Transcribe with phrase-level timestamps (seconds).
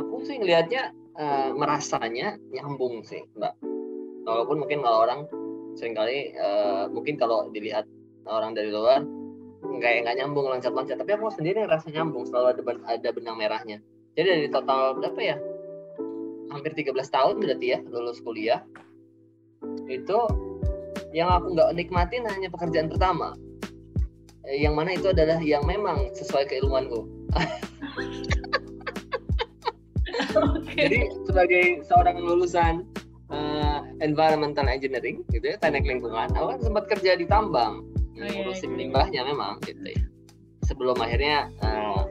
[0.00, 3.56] aku sih ngelihatnya uh, merasanya nyambung sih mbak.
[4.26, 5.20] Walaupun mungkin kalau orang
[5.76, 7.86] sering kali uh, mungkin kalau dilihat
[8.26, 9.04] orang dari luar
[9.66, 10.96] nggak nggak nyambung loncat-loncat.
[11.00, 13.78] Tapi aku sendiri ngerasa nyambung selalu ada ada benang merahnya.
[14.16, 15.36] Jadi dari total berapa ya?
[16.52, 18.64] Hampir 13 tahun berarti ya lulus kuliah.
[19.90, 20.28] Itu
[21.12, 23.36] yang aku nggak nikmatin hanya pekerjaan pertama.
[24.46, 27.02] Yang mana itu adalah yang memang sesuai keilmuanku
[30.34, 30.76] okay.
[30.88, 32.86] jadi sebagai seorang lulusan
[33.28, 37.84] uh, environmental engineering gitu ya teknik lingkungan aku kan sempat kerja di tambang
[38.20, 40.02] oh, iya, ngurusin iya, limbahnya memang gitu ya.
[40.66, 42.08] Sebelum akhirnya uh,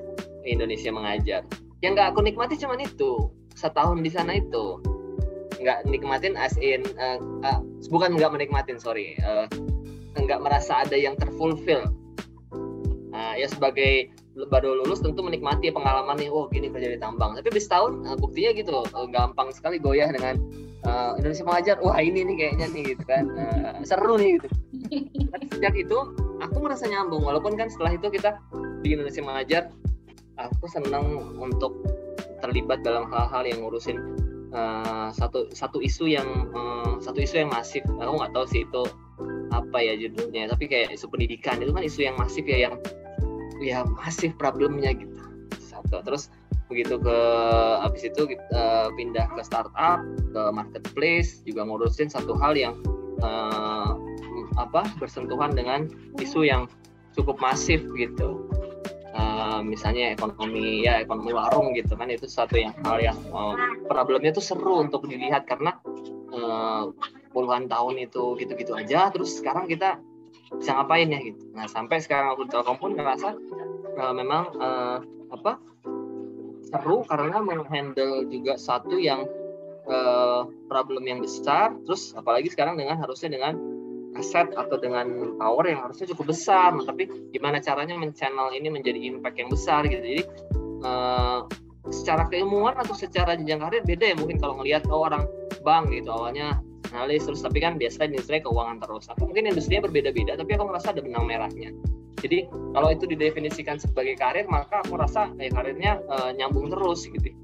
[0.48, 1.42] Indonesia mengajar.
[1.84, 4.80] Yang nggak aku nikmati cuman itu setahun di sana itu.
[5.60, 7.60] Nggak nikmatin as in uh, uh,
[7.92, 9.50] bukan nggak menikmatin sorry uh,
[10.16, 11.84] nggak merasa ada yang terfulfill.
[13.16, 14.12] Uh, ya sebagai
[14.44, 17.40] baru lulus tentu menikmati pengalaman nih oh gini kerja di tambang.
[17.40, 20.36] Tapi di setahun uh, buktinya gitu uh, gampang sekali goyah dengan
[20.84, 23.32] uh, Indonesia mengajar wah ini nih kayaknya nih gitu kan.
[23.32, 24.48] Uh, seru nih gitu.
[25.32, 25.98] Tapi sejak itu
[26.44, 27.24] aku merasa nyambung.
[27.24, 28.36] Walaupun kan setelah itu kita
[28.84, 29.64] di Indonesia mengajar
[30.36, 31.72] aku senang untuk
[32.44, 33.98] terlibat dalam hal-hal yang ngurusin
[34.52, 37.88] uh, satu satu isu yang uh, satu isu yang masif.
[37.88, 38.84] Aku nggak tahu sih itu
[39.56, 40.52] apa ya judulnya.
[40.52, 42.76] Tapi kayak isu pendidikan itu kan isu yang masif ya yang
[43.66, 45.18] ya masif problemnya gitu.
[45.58, 46.30] Satu terus
[46.70, 47.18] begitu ke
[47.82, 52.78] habis itu uh, pindah ke startup ke marketplace juga ngurusin satu hal yang
[53.26, 53.98] uh,
[54.62, 55.90] apa bersentuhan dengan
[56.22, 56.70] isu yang
[57.18, 58.46] cukup masif gitu.
[59.16, 63.56] Uh, misalnya ekonomi ya ekonomi warung gitu kan itu satu yang hal yang uh,
[63.88, 65.80] problemnya tuh seru untuk dilihat karena
[66.36, 66.92] uh,
[67.32, 70.04] puluhan tahun itu gitu-gitu aja terus sekarang kita
[70.54, 71.42] bisa ngapain ya gitu.
[71.58, 73.34] Nah sampai sekarang aku Telkom pun ngerasa
[73.98, 75.00] uh, memang uh,
[75.34, 75.58] apa
[76.66, 79.26] seru karena menghandle juga satu yang
[79.90, 83.58] uh, problem yang besar terus apalagi sekarang dengan harusnya dengan
[84.16, 86.72] aset atau dengan power yang harusnya cukup besar.
[86.72, 90.00] Nah, tapi gimana caranya men-channel ini menjadi impact yang besar gitu.
[90.00, 90.24] Jadi
[90.88, 91.44] uh,
[91.92, 95.30] secara keilmuan atau secara jenjang karir beda ya mungkin kalau ngelihat oh orang
[95.62, 96.58] bank gitu awalnya
[96.96, 99.12] analis terus tapi kan biasanya industri keuangan terus.
[99.12, 101.76] Aku mungkin industrinya berbeda-beda tapi aku merasa ada benang merahnya.
[102.24, 107.36] Jadi kalau itu didefinisikan sebagai karir maka aku rasa eh, karirnya uh, nyambung terus gitu.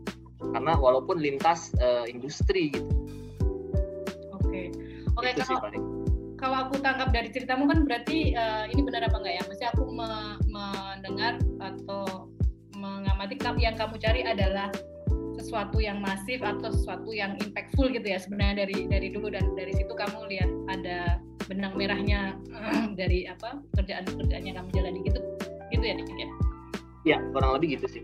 [0.41, 2.88] Karena walaupun lintas uh, industri gitu.
[4.39, 4.47] Oke.
[4.47, 4.66] Okay.
[5.13, 5.59] oke okay, kalau
[6.41, 9.44] kalau aku tangkap dari ceritamu kan berarti uh, ini benar apa enggak ya?
[9.45, 12.31] Mesti aku me mendengar atau
[12.73, 14.73] mengamati yang kamu cari adalah
[15.51, 19.75] sesuatu yang masif atau sesuatu yang impactful gitu ya sebenarnya dari dari dulu dan dari
[19.75, 21.19] situ kamu lihat ada
[21.51, 22.39] benang merahnya
[23.00, 25.19] dari apa kerjaan-kerjaan yang kamu jalani gitu
[25.75, 26.29] gitu ya ya?
[27.03, 28.03] Ya kurang lebih gitu sih.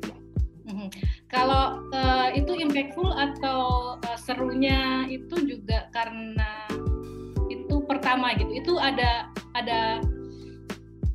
[0.68, 0.92] Mm-hmm.
[1.32, 6.68] kalau uh, itu impactful atau uh, serunya itu juga karena
[7.88, 8.52] pertama gitu.
[8.52, 10.04] Itu ada ada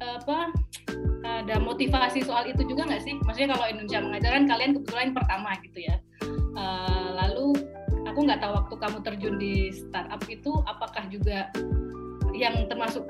[0.00, 0.50] apa
[1.22, 3.14] ada motivasi soal itu juga nggak sih?
[3.22, 6.00] Maksudnya kalau Indonesia mengajar kan kalian kebetulan pertama gitu ya
[6.56, 7.56] uh, lalu
[8.08, 11.48] aku nggak tahu waktu kamu terjun di startup itu apakah juga
[12.32, 13.04] yang termasuk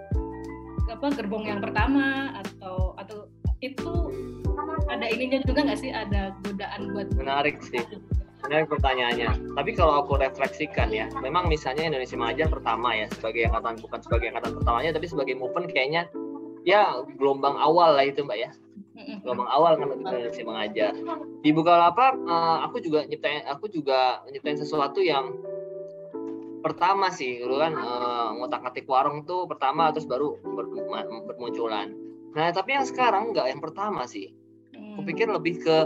[0.91, 3.31] apa gerbong yang pertama atau atau
[3.63, 4.11] itu
[4.91, 7.81] ada ininya juga nggak sih ada godaan buat menarik sih
[8.43, 9.31] sebenarnya pertanyaannya.
[9.55, 14.27] Tapi kalau aku refleksikan ya, memang misalnya Indonesia Mengajar pertama ya sebagai angkatan bukan sebagai
[14.35, 16.03] angkatan pertamanya, tapi sebagai movement kayaknya
[16.67, 18.51] ya gelombang awal lah itu mbak ya.
[19.23, 20.93] Gelombang awal kan Indonesia Mengajar.
[21.43, 25.35] Di Bukalapak uh, aku juga nyiptain aku juga nyiptain sesuatu yang
[26.63, 30.71] pertama sih dulu kan uh, ngotak-ngatik warung tuh pertama terus baru ber,
[31.27, 31.91] bermunculan.
[32.33, 34.31] Nah tapi yang sekarang nggak yang pertama sih.
[34.73, 35.77] Kupikir lebih ke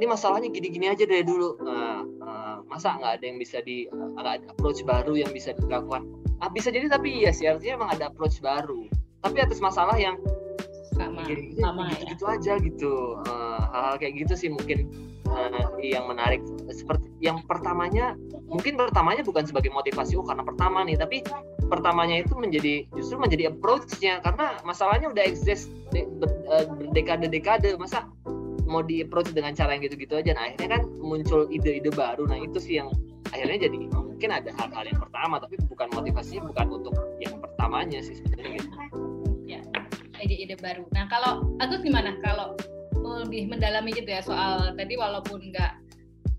[0.00, 4.16] ini masalahnya gini-gini aja dari dulu uh, uh, masa nggak ada yang bisa di uh,
[4.16, 6.08] ada approach baru yang bisa dilakukan
[6.40, 8.88] ah, bisa jadi tapi iya sih artinya emang ada approach baru
[9.20, 10.16] tapi atas masalah yang
[11.00, 12.08] sama gini, sama gitu, ya.
[12.12, 12.92] gitu aja gitu.
[13.24, 14.78] Uh, hal-hal kayak gitu sih mungkin
[15.30, 16.44] uh, yang menarik.
[16.68, 18.16] Seperti yang pertamanya
[18.50, 21.22] mungkin pertamanya bukan sebagai motivasi oh karena pertama nih tapi
[21.70, 24.20] pertamanya itu menjadi justru menjadi approach-nya.
[24.20, 25.72] Karena masalahnya udah exist
[26.78, 28.06] berdekade-dekade masa
[28.70, 30.30] mau di approach dengan cara yang gitu-gitu aja.
[30.36, 32.28] Nah akhirnya kan muncul ide-ide baru.
[32.28, 32.92] Nah itu sih yang
[33.30, 38.14] akhirnya jadi mungkin ada hal-hal yang pertama tapi bukan motivasinya bukan untuk yang pertamanya sih
[38.18, 38.62] sebenarnya.
[38.62, 38.70] Gitu
[39.50, 39.62] ya
[40.22, 40.84] ide-ide baru.
[40.92, 42.16] Nah kalau Agus gimana?
[42.20, 42.54] Kalau
[43.00, 45.72] lebih mendalami gitu ya soal tadi walaupun nggak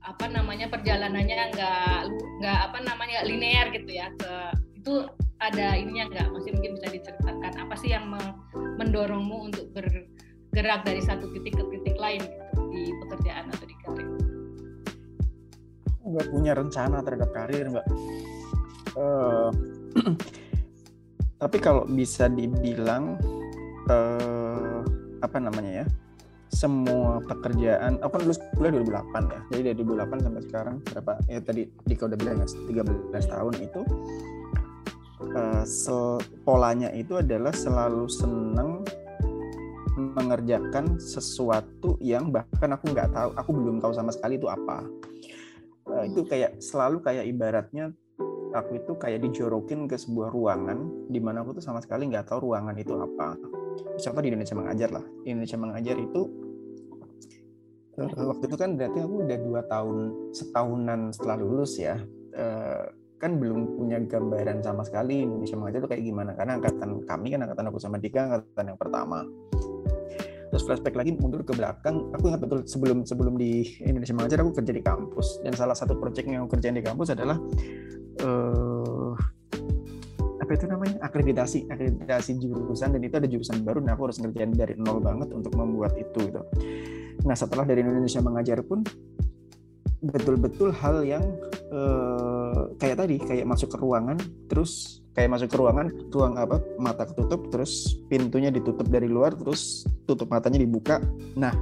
[0.02, 2.00] apa namanya perjalanannya nggak
[2.42, 4.32] nggak apa namanya linear gitu ya ke
[4.78, 4.94] itu
[5.42, 6.28] ada ininya nggak?
[6.34, 7.54] Masih mungkin bisa diceritakan.
[7.58, 8.14] Apa sih yang
[8.78, 14.10] mendorongmu untuk bergerak dari satu titik ke titik lain gitu, di pekerjaan atau di karir?
[16.12, 17.88] nggak punya rencana terhadap karir nggak
[18.98, 19.50] uh,
[21.42, 23.16] tapi kalau bisa dibilang
[23.92, 24.80] uh,
[25.22, 25.88] apa namanya ya
[26.52, 29.42] semua pekerjaan aku lulus kuliah 2008 ya?
[29.56, 31.12] Jadi dari 2008 sampai sekarang berapa?
[31.32, 33.82] Ya tadi Dika udah bilang ya 13 tahun itu
[35.32, 38.84] uh, sel, polanya itu adalah selalu senang
[39.96, 44.84] mengerjakan sesuatu yang bahkan aku nggak tahu aku belum tahu sama sekali itu apa.
[45.88, 47.96] Uh, itu kayak selalu kayak ibaratnya
[48.52, 52.52] aku itu kayak dijorokin ke sebuah ruangan di mana aku tuh sama sekali nggak tahu
[52.52, 53.40] ruangan itu apa
[53.78, 55.06] contoh di Indonesia mengajar lah.
[55.26, 56.22] Indonesia mengajar itu
[58.00, 59.98] uh, waktu itu kan berarti aku udah dua tahun
[60.34, 62.00] setahunan setelah lulus ya.
[62.32, 62.88] Uh,
[63.22, 66.32] kan belum punya gambaran sama sekali Indonesia mengajar itu kayak gimana.
[66.34, 69.22] Karena angkatan kami kan angkatan aku sama Dika angkatan yang pertama.
[70.52, 72.12] Terus flashback lagi mundur ke belakang.
[72.12, 75.40] Aku ingat betul sebelum sebelum di Indonesia mengajar aku kerja di kampus.
[75.46, 77.40] Dan salah satu proyek yang aku kerjain di kampus adalah
[78.26, 78.71] uh,
[80.52, 81.00] apa itu namanya?
[81.00, 83.80] Akreditasi akreditasi jurusan dan itu ada jurusan baru.
[83.80, 86.44] Nah aku harus ngerjain dari nol banget untuk membuat itu gitu.
[87.24, 88.84] Nah setelah dari Indonesia mengajar pun
[90.04, 91.24] betul-betul hal yang
[91.72, 94.20] uh, kayak tadi kayak masuk ke ruangan
[94.52, 99.88] terus kayak masuk ke ruangan ruang apa mata ketutup terus pintunya ditutup dari luar terus
[100.04, 101.00] tutup matanya dibuka.
[101.40, 101.56] Nah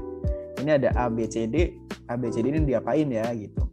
[0.57, 1.77] ini ada A B C D
[2.09, 3.69] A B C D ini diapain ya gitu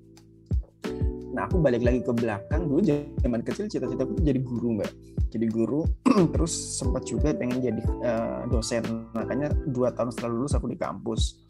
[1.36, 2.80] nah aku balik lagi ke belakang dulu
[3.20, 4.88] zaman kecil cita-cita aku jadi guru mbak.
[5.28, 5.84] Jadi guru
[6.32, 8.80] terus sempat juga pengen jadi uh, dosen.
[9.12, 11.44] Makanya dua tahun setelah lulus aku di kampus.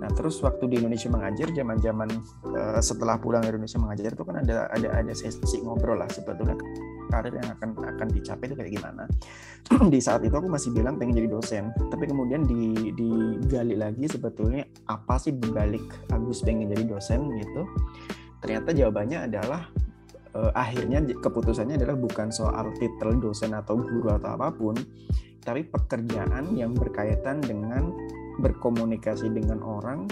[0.00, 2.08] Nah terus waktu di Indonesia mengajar zaman zaman
[2.56, 6.56] uh, setelah pulang dari Indonesia mengajar itu kan ada ada ada sesi ngobrol lah sebetulnya
[7.12, 9.04] karir yang akan akan dicapai itu kayak gimana.
[9.92, 11.68] Di saat itu aku masih bilang pengen jadi dosen.
[11.92, 17.68] Tapi kemudian di digali lagi sebetulnya apa sih dibalik Agus pengen jadi dosen gitu
[18.38, 19.68] ternyata jawabannya adalah
[20.34, 24.74] uh, akhirnya keputusannya adalah bukan soal titel dosen atau guru atau apa pun
[25.42, 27.94] tapi pekerjaan yang berkaitan dengan
[28.38, 30.06] berkomunikasi dengan orang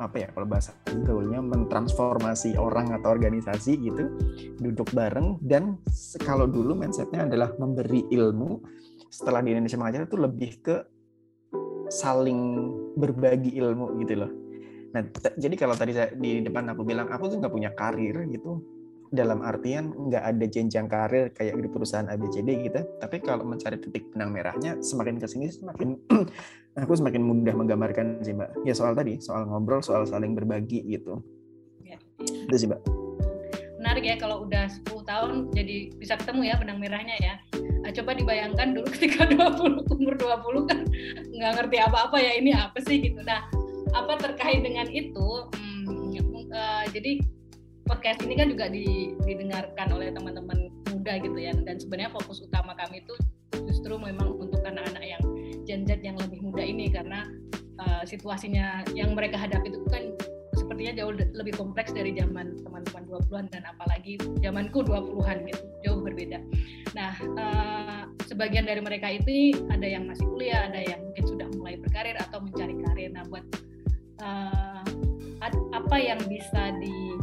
[0.00, 0.72] apa ya kalau bahasa
[1.04, 4.08] gaulnya mentransformasi orang atau organisasi gitu
[4.58, 5.76] duduk bareng dan
[6.24, 8.62] kalau dulu mindsetnya adalah memberi ilmu
[9.12, 10.76] setelah di Indonesia mengajar itu lebih ke
[11.92, 14.41] saling berbagi ilmu gitu loh
[14.92, 15.02] Nah,
[15.40, 18.60] jadi kalau tadi saya, di depan aku bilang aku tuh nggak punya karir gitu,
[19.12, 22.80] dalam artian nggak ada jenjang karir kayak di perusahaan ABCD gitu.
[23.00, 26.00] Tapi kalau mencari titik benang merahnya, semakin ke sini semakin
[26.82, 28.52] aku semakin mudah menggambarkan sih mbak.
[28.64, 31.20] Ya soal tadi, soal ngobrol, soal saling berbagi gitu.
[31.84, 32.48] Ya, ya.
[32.48, 32.80] Itu sih mbak.
[33.76, 37.34] Menarik ya kalau udah 10 tahun jadi bisa ketemu ya benang merahnya ya.
[37.82, 40.78] Nah, coba dibayangkan dulu ketika 20 umur 20 kan
[41.36, 43.20] nggak ngerti apa-apa ya ini apa sih gitu.
[43.20, 43.61] Nah
[43.92, 46.16] apa terkait dengan itu hmm,
[46.52, 47.20] uh, jadi
[47.84, 52.72] podcast ini kan juga di, didengarkan oleh teman-teman muda gitu ya dan sebenarnya fokus utama
[52.78, 53.14] kami itu
[53.68, 55.22] justru memang untuk anak-anak yang
[55.68, 57.28] gen yang lebih muda ini karena
[57.82, 60.14] uh, situasinya yang mereka hadapi itu kan
[60.56, 66.38] sepertinya jauh lebih kompleks dari zaman teman-teman 20-an dan apalagi zamanku 20-an gitu jauh berbeda.
[66.92, 71.80] Nah, uh, sebagian dari mereka itu ada yang masih kuliah, ada yang mungkin sudah mulai
[71.80, 73.10] berkarir atau mencari karir.
[73.10, 73.44] Nah, buat
[74.22, 74.82] uh,
[75.74, 77.18] apa yang bisa di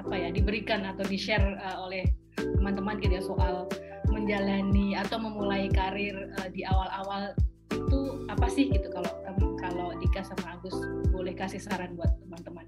[0.00, 2.08] apa ya diberikan atau di share uh, oleh
[2.40, 3.68] teman-teman gitu ya soal
[4.10, 7.36] menjalani atau memulai karir uh, di awal-awal
[7.70, 9.12] itu apa sih gitu kalau
[9.60, 10.74] kalau Dika sama Agus
[11.12, 12.66] boleh kasih saran buat teman-teman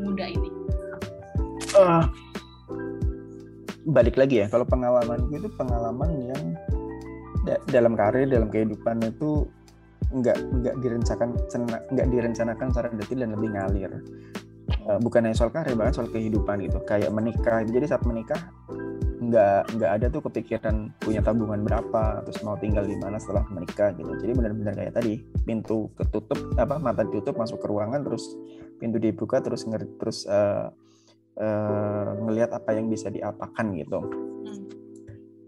[0.00, 0.50] muda ini.
[1.76, 2.06] Uh,
[3.86, 6.42] balik lagi ya kalau pengalaman itu pengalaman yang
[7.44, 9.44] da dalam karir dalam kehidupan itu
[10.14, 11.28] nggak nggak direncanakan
[11.90, 13.92] nggak direncanakan secara detail dan lebih ngalir.
[14.84, 17.60] Uh, bukan hanya soal karir bahkan soal kehidupan gitu kayak menikah.
[17.66, 18.38] Jadi saat menikah
[19.24, 23.90] nggak nggak ada tuh kepikiran punya tabungan berapa terus mau tinggal di mana setelah menikah
[23.96, 24.12] gitu.
[24.20, 28.24] Jadi benar-benar kayak tadi pintu ketutup apa mata ditutup masuk ke ruangan terus
[28.78, 30.70] pintu dibuka terus nger terus uh,
[31.40, 34.00] uh, ngelihat apa yang bisa diapakan gitu.
[34.44, 34.64] Hmm.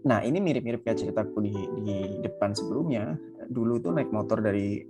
[0.07, 4.83] nah ini mirip-mirip kayak ceritaku di di depan sebelumnya dulu itu naik motor dari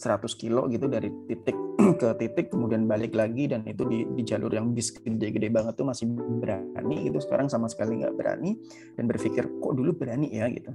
[0.00, 1.56] 100 kilo gitu dari titik
[2.00, 5.84] ke titik kemudian balik lagi dan itu di, di jalur yang bis gede-gede banget tuh
[5.84, 6.08] masih
[6.40, 7.20] berani gitu.
[7.20, 8.56] Sekarang sama sekali nggak berani
[8.96, 10.48] dan berpikir kok dulu berani ya?
[10.48, 10.72] gitu.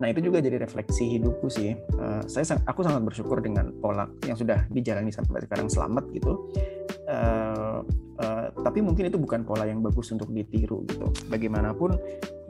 [0.00, 1.76] Nah itu juga jadi refleksi hidupku sih.
[2.00, 6.50] Uh, saya aku sangat bersyukur dengan pola yang sudah dijalani sampai sekarang selamat gitu
[7.12, 7.82] uh,
[8.62, 11.10] tapi mungkin itu bukan pola yang bagus untuk ditiru gitu.
[11.28, 11.98] Bagaimanapun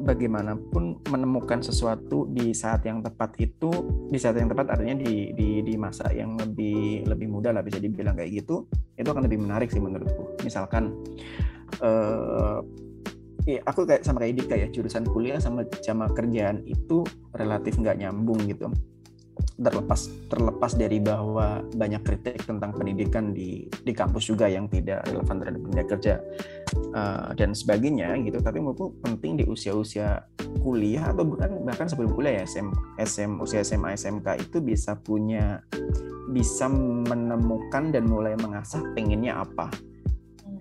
[0.03, 3.71] bagaimanapun menemukan sesuatu di saat yang tepat itu
[4.11, 7.81] di saat yang tepat artinya di di di masa yang lebih lebih muda lah bisa
[7.81, 10.37] dibilang kayak gitu itu akan lebih menarik sih menurutku.
[10.45, 10.93] Misalkan
[11.81, 12.61] uh,
[13.49, 17.03] ya aku kayak sama kayak Dika ya jurusan kuliah sama sama kerjaan itu
[17.35, 18.71] relatif nggak nyambung gitu
[19.57, 25.37] terlepas terlepas dari bahwa banyak kritik tentang pendidikan di di kampus juga yang tidak relevan
[25.41, 26.15] terhadap dunia kerja
[26.93, 28.39] uh, dan sebagainya gitu.
[28.41, 30.25] Tapi menurutku penting di usia-usia
[30.61, 32.69] kuliah atau bukan bahkan sebelum kuliah ya SM,
[33.01, 35.61] SM usia SMA SMK itu bisa punya
[36.33, 39.69] bisa menemukan dan mulai mengasah pengennya apa.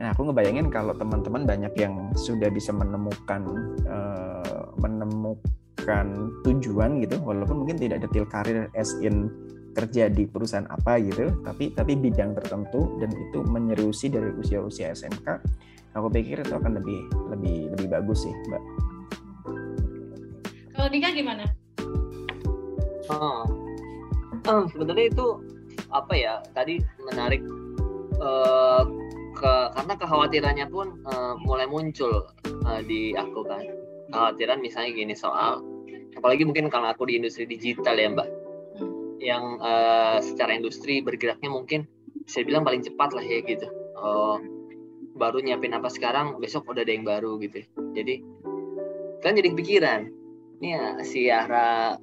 [0.01, 3.45] Nah, aku ngebayangin kalau teman-teman banyak yang sudah bisa menemukan
[3.85, 5.60] uh, menemukan
[6.45, 9.31] tujuan gitu, walaupun mungkin tidak detail karir as in
[9.71, 15.27] kerja di perusahaan apa gitu, tapi tapi bidang tertentu dan itu menyeriusi dari usia-usia SMK,
[15.95, 16.99] aku pikir itu akan lebih
[17.31, 18.63] lebih lebih bagus sih, Mbak.
[20.75, 21.45] Kalau Dika gimana?
[23.09, 23.43] Oh,
[24.47, 25.27] oh sebenarnya itu
[25.91, 26.33] apa ya?
[26.51, 27.41] Tadi menarik
[28.19, 28.83] uh,
[29.35, 32.27] ke karena kekhawatirannya pun uh, mulai muncul
[32.67, 33.63] uh, di aku kan
[34.11, 35.63] kekhawatiran misalnya gini soal
[36.19, 38.29] apalagi mungkin kalau aku di industri digital ya mbak.
[39.21, 41.85] Yang uh, secara industri bergeraknya mungkin
[42.25, 43.69] saya bilang paling cepat lah ya gitu.
[43.95, 44.37] Uh,
[45.15, 47.61] baru nyiapin apa sekarang besok udah ada yang baru gitu
[47.93, 48.25] jadi
[49.21, 50.09] kan jadi pikiran
[50.57, 51.99] ini ya si Yara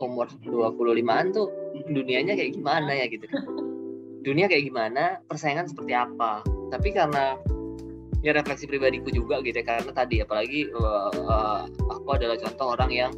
[0.00, 1.52] umur 25an tuh
[1.84, 3.28] dunianya kayak gimana ya gitu
[4.26, 6.42] dunia kayak gimana persaingan seperti apa.
[6.74, 7.38] Tapi karena
[8.26, 12.90] ya refleksi pribadiku juga gitu ya karena tadi apalagi uh, uh, aku adalah contoh orang
[12.90, 13.12] yang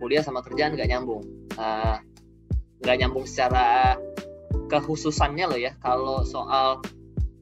[0.00, 1.20] kuliah sama kerjaan nggak nyambung.
[2.80, 4.00] Nggak uh, nyambung secara
[4.72, 6.80] kekhususannya loh ya kalau soal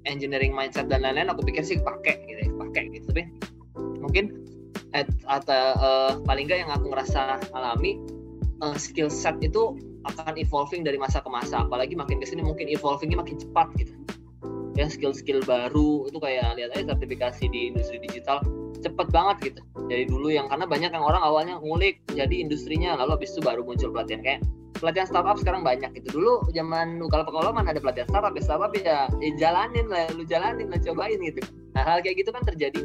[0.02, 3.06] engineering mindset dan lain-lain aku pikir sih pakai gitu ya pakai gitu.
[3.14, 3.22] Tapi
[4.02, 4.42] mungkin
[4.90, 8.02] at, atau uh, paling nggak yang aku ngerasa alami
[8.66, 9.78] uh, skill set itu
[10.10, 11.62] akan evolving dari masa ke masa.
[11.62, 13.94] Apalagi makin ke sini mungkin evolvingnya makin cepat gitu
[14.72, 18.40] ya skill-skill baru itu kayak lihat aja sertifikasi di industri digital
[18.80, 19.60] cepet banget gitu.
[19.86, 23.62] Dari dulu yang karena banyak yang orang awalnya ngulik jadi industrinya lalu habis itu baru
[23.62, 24.20] muncul pelatihan.
[24.24, 24.40] Kayak
[24.80, 26.18] pelatihan startup sekarang banyak gitu.
[26.18, 30.72] Dulu zaman kalau pengalaman ada pelatihan startup ya startup ya, ya jalanin lah lu jalanin
[30.72, 31.40] lah cobain gitu.
[31.76, 32.80] Nah hal kayak gitu kan terjadi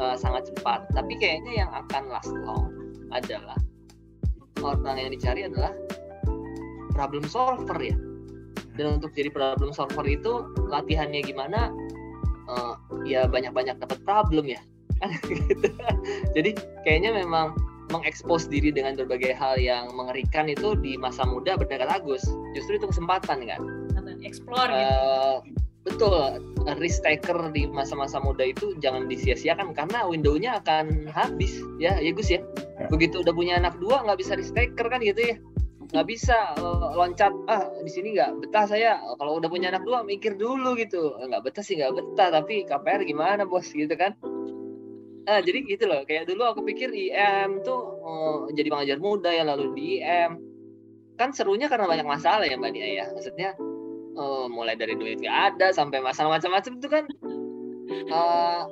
[0.00, 0.88] uh, sangat cepat.
[0.96, 2.72] Tapi kayaknya yang akan last long
[3.12, 3.58] adalah
[4.64, 5.72] orang yang dicari adalah
[6.96, 7.96] problem solver ya
[8.78, 11.70] dan untuk jadi problem solver itu latihannya gimana?
[12.50, 12.74] Uh,
[13.06, 14.60] ya banyak-banyak dapat problem ya.
[15.24, 15.72] Gitu.
[16.36, 16.50] jadi
[16.84, 17.56] kayaknya memang
[17.90, 22.22] mengekspos diri dengan berbagai hal yang mengerikan itu di masa muda berdekat Agus.
[22.54, 23.62] Justru itu kesempatan kan?
[24.20, 24.96] Explore gitu.
[25.00, 25.36] Uh,
[25.88, 26.20] betul.
[26.76, 31.56] Risk taker di masa-masa muda itu jangan disia-siakan karena windownya akan habis.
[31.80, 32.44] Ya ya Gus ya,
[32.76, 32.86] ya.
[32.92, 35.36] begitu udah punya anak dua nggak bisa risk taker kan gitu ya
[35.90, 37.34] nggak bisa uh, loncat.
[37.50, 39.02] Ah di sini nggak betah saya.
[39.18, 41.18] Kalau udah punya anak dua mikir dulu gitu.
[41.18, 42.28] Nggak betah sih nggak betah.
[42.40, 43.66] Tapi KPR gimana bos?
[43.70, 44.14] Gitu kan.
[45.26, 46.06] Ah jadi gitu loh.
[46.06, 50.38] Kayak dulu aku pikir IM tuh uh, jadi pengajar muda ya lalu di IM
[51.20, 53.06] kan serunya karena banyak masalah ya mbak Nia ya.
[53.12, 53.58] Maksudnya
[54.16, 57.04] uh, mulai dari duit nggak ada sampai masalah macam-macam itu kan
[58.10, 58.62] uh,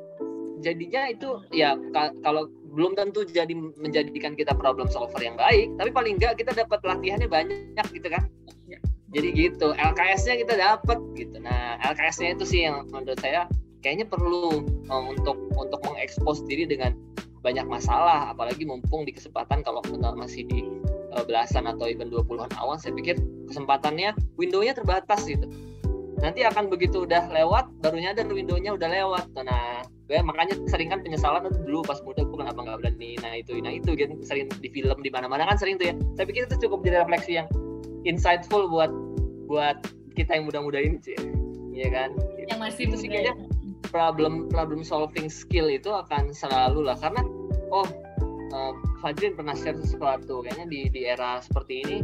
[0.62, 1.78] jadinya itu ya
[2.22, 6.80] kalau belum tentu jadi menjadikan kita problem solver yang baik tapi paling enggak kita dapat
[6.84, 8.28] latihannya banyak gitu kan.
[8.68, 8.76] Ya.
[9.08, 11.40] jadi gitu LKS-nya kita dapat gitu.
[11.40, 13.48] Nah LKS-nya itu sih yang menurut saya
[13.80, 14.60] kayaknya perlu
[14.92, 16.92] um, untuk untuk mengekspos diri dengan
[17.40, 20.66] banyak masalah apalagi mumpung di kesempatan kalau kita masih di
[21.14, 23.16] uh, belasan atau even 20-an awal saya pikir
[23.48, 25.48] kesempatannya window-nya terbatas gitu.
[26.18, 29.26] Nanti akan begitu udah lewat baru nyadar window-nya udah lewat.
[29.38, 33.32] Nah ya makanya sering kan penyesalan itu dulu pas muda gue kenapa nggak berani nah
[33.36, 34.16] itu nah itu gitu.
[34.24, 35.94] Sering di film di mana-mana kan sering tuh ya.
[36.16, 37.48] Saya pikir itu cukup jadi refleksi yang
[38.08, 38.88] insightful buat
[39.44, 39.76] buat
[40.16, 41.16] kita yang muda-muda ini sih
[41.76, 42.16] ya kan?
[42.48, 43.36] Yang masih itu sih kayaknya
[43.92, 46.96] problem problem solving skill itu akan selalu lah.
[46.96, 47.20] Karena
[47.68, 47.84] oh
[48.56, 48.72] uh,
[49.04, 51.98] Fajrin pernah share sesuatu kayaknya di di era seperti ini.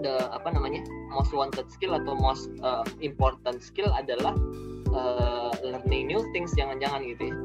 [0.00, 0.80] The apa namanya
[1.12, 4.32] most wanted skill atau most uh, important skill adalah
[4.94, 7.36] uh, learning new things jangan-jangan gitu ya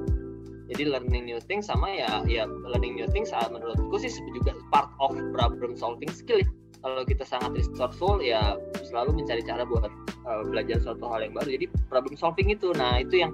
[0.65, 4.89] jadi learning new things sama ya ya learning new things uh, menurutku sih juga part
[4.97, 6.49] of problem solving skill ya.
[6.81, 9.85] kalau kita sangat resourceful ya selalu mencari cara buat
[10.25, 13.33] uh, belajar suatu hal yang baru jadi problem solving itu nah itu yang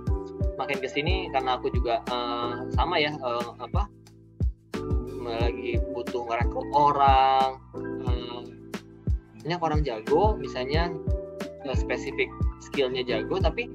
[0.59, 3.87] makin ke sini karena aku juga uh, sama ya uh, apa
[5.21, 8.43] lagi butuh merekrut orang uh,
[9.63, 10.91] orang jago misalnya
[11.71, 12.27] spesifik
[12.59, 13.69] skillnya jago tapi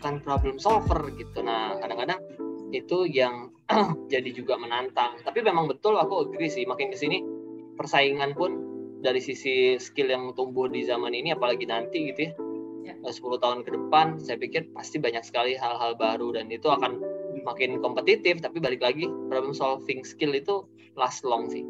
[0.00, 1.44] bukan problem solver gitu.
[1.44, 2.24] Nah kadang-kadang
[2.72, 3.52] itu yang
[4.12, 5.20] jadi juga menantang.
[5.20, 6.64] Tapi memang betul aku agree sih.
[6.64, 7.20] Makin ke sini
[7.76, 8.64] persaingan pun
[9.04, 12.32] dari sisi skill yang tumbuh di zaman ini apalagi nanti gitu ya
[12.88, 12.94] ya.
[13.04, 16.32] 10 tahun ke depan saya pikir pasti banyak sekali hal-hal baru.
[16.32, 16.96] Dan itu akan
[17.44, 20.64] makin kompetitif tapi balik lagi problem solving skill itu
[20.96, 21.60] last long sih.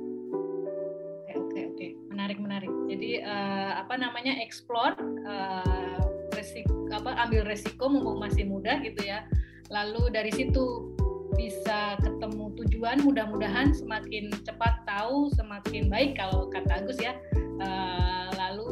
[1.26, 1.86] Oke oke oke.
[2.14, 2.70] Menarik menarik.
[2.86, 4.94] Jadi uh, apa namanya explore
[5.26, 5.98] uh,
[6.30, 9.26] resiko apa ambil resiko mumpung masih muda gitu ya.
[9.70, 10.94] Lalu dari situ
[11.38, 17.14] bisa ketemu tujuan mudah-mudahan semakin cepat tahu semakin baik kalau kata Agus ya.
[17.60, 18.66] Uh, lalu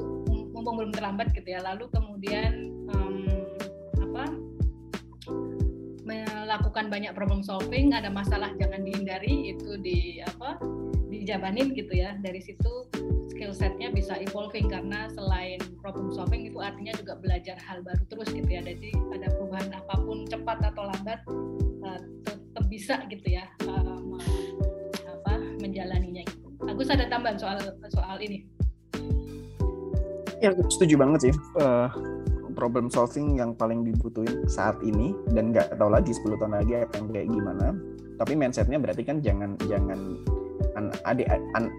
[0.53, 1.63] mumpung belum terlambat gitu ya.
[1.63, 3.25] Lalu kemudian um,
[4.03, 4.25] apa
[6.03, 10.59] melakukan banyak problem solving ada masalah jangan dihindari itu di apa
[11.07, 12.19] dijabanin gitu ya.
[12.19, 12.91] Dari situ
[13.39, 18.35] skill setnya bisa evolving karena selain problem solving itu artinya juga belajar hal baru terus
[18.35, 18.59] gitu ya.
[18.67, 21.23] Jadi ada perubahan apa pun cepat atau lambat
[21.87, 23.95] uh, tetap bisa gitu ya uh,
[25.07, 26.51] apa menjalaninya gitu.
[26.67, 27.63] Agus ada tambahan soal
[27.95, 28.43] soal ini?
[30.43, 31.95] Ya setuju banget sih uh,
[32.59, 37.07] problem solving yang paling dibutuhin saat ini dan nggak tahu lagi 10 tahun lagi akan
[37.15, 37.71] kayak gimana.
[38.19, 40.19] Tapi mindsetnya berarti kan jangan jangan
[41.07, 41.71] adik an,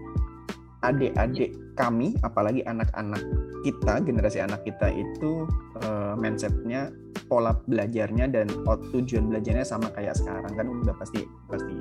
[0.80, 3.20] adik-adik kami apalagi anak-anak
[3.64, 5.44] kita generasi anak kita itu
[5.84, 6.88] uh, mindsetnya
[7.28, 11.76] pola belajarnya dan tujuan belajarnya sama kayak sekarang kan udah pasti pasti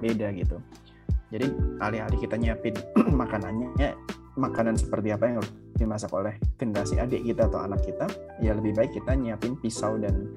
[0.00, 0.56] beda gitu
[1.30, 1.46] jadi
[1.84, 2.74] alih-alih kita nyiapin
[3.20, 3.70] makanannya
[4.40, 8.06] makanan seperti apa yang harus dimasak oleh generasi adik kita atau anak kita
[8.40, 10.28] ya lebih baik kita nyiapin pisau dan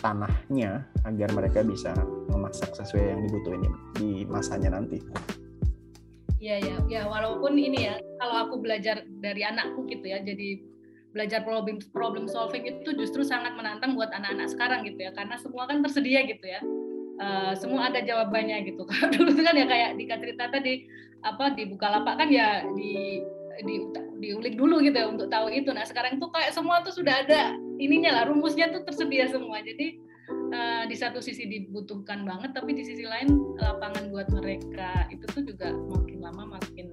[0.00, 1.92] tanahnya agar mereka bisa
[2.30, 3.62] memasak sesuai yang dibutuhin
[3.96, 5.02] di masanya nanti.
[6.40, 10.56] Iya ya, ya walaupun ini ya kalau aku belajar dari anakku gitu ya, jadi
[11.12, 15.68] belajar problem problem solving itu justru sangat menantang buat anak-anak sekarang gitu ya, karena semua
[15.68, 16.64] kan tersedia gitu ya,
[17.20, 18.82] uh, semua ada jawabannya gitu.
[18.88, 20.88] Kalau dulu kan ya kayak di cerita tadi
[21.20, 23.20] apa di Bukalapak kan ya di
[23.60, 23.84] di
[24.24, 25.68] diulik dulu gitu ya untuk tahu itu.
[25.76, 29.60] Nah sekarang tuh kayak semua tuh sudah ada ininya lah, rumusnya tuh tersedia semua.
[29.60, 30.00] Jadi
[30.50, 35.42] uh, di satu sisi dibutuhkan banget tapi di sisi lain lapangan buat mereka itu tuh
[35.46, 36.90] juga makin lama makin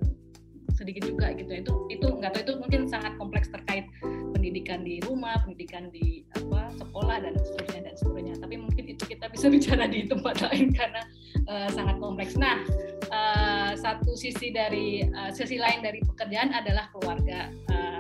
[0.78, 1.50] sedikit juga gitu.
[1.50, 3.90] Itu itu nggak tahu itu mungkin sangat kompleks terkait
[4.32, 8.36] pendidikan di rumah pendidikan di apa sekolah dan seterusnya dan seterusnya.
[8.38, 11.02] Tapi mungkin itu kita bisa bicara di tempat lain karena
[11.50, 12.38] uh, sangat kompleks.
[12.38, 12.62] Nah
[13.10, 17.50] uh, satu sisi dari uh, sisi lain dari pekerjaan adalah keluarga.
[17.74, 18.00] Uh,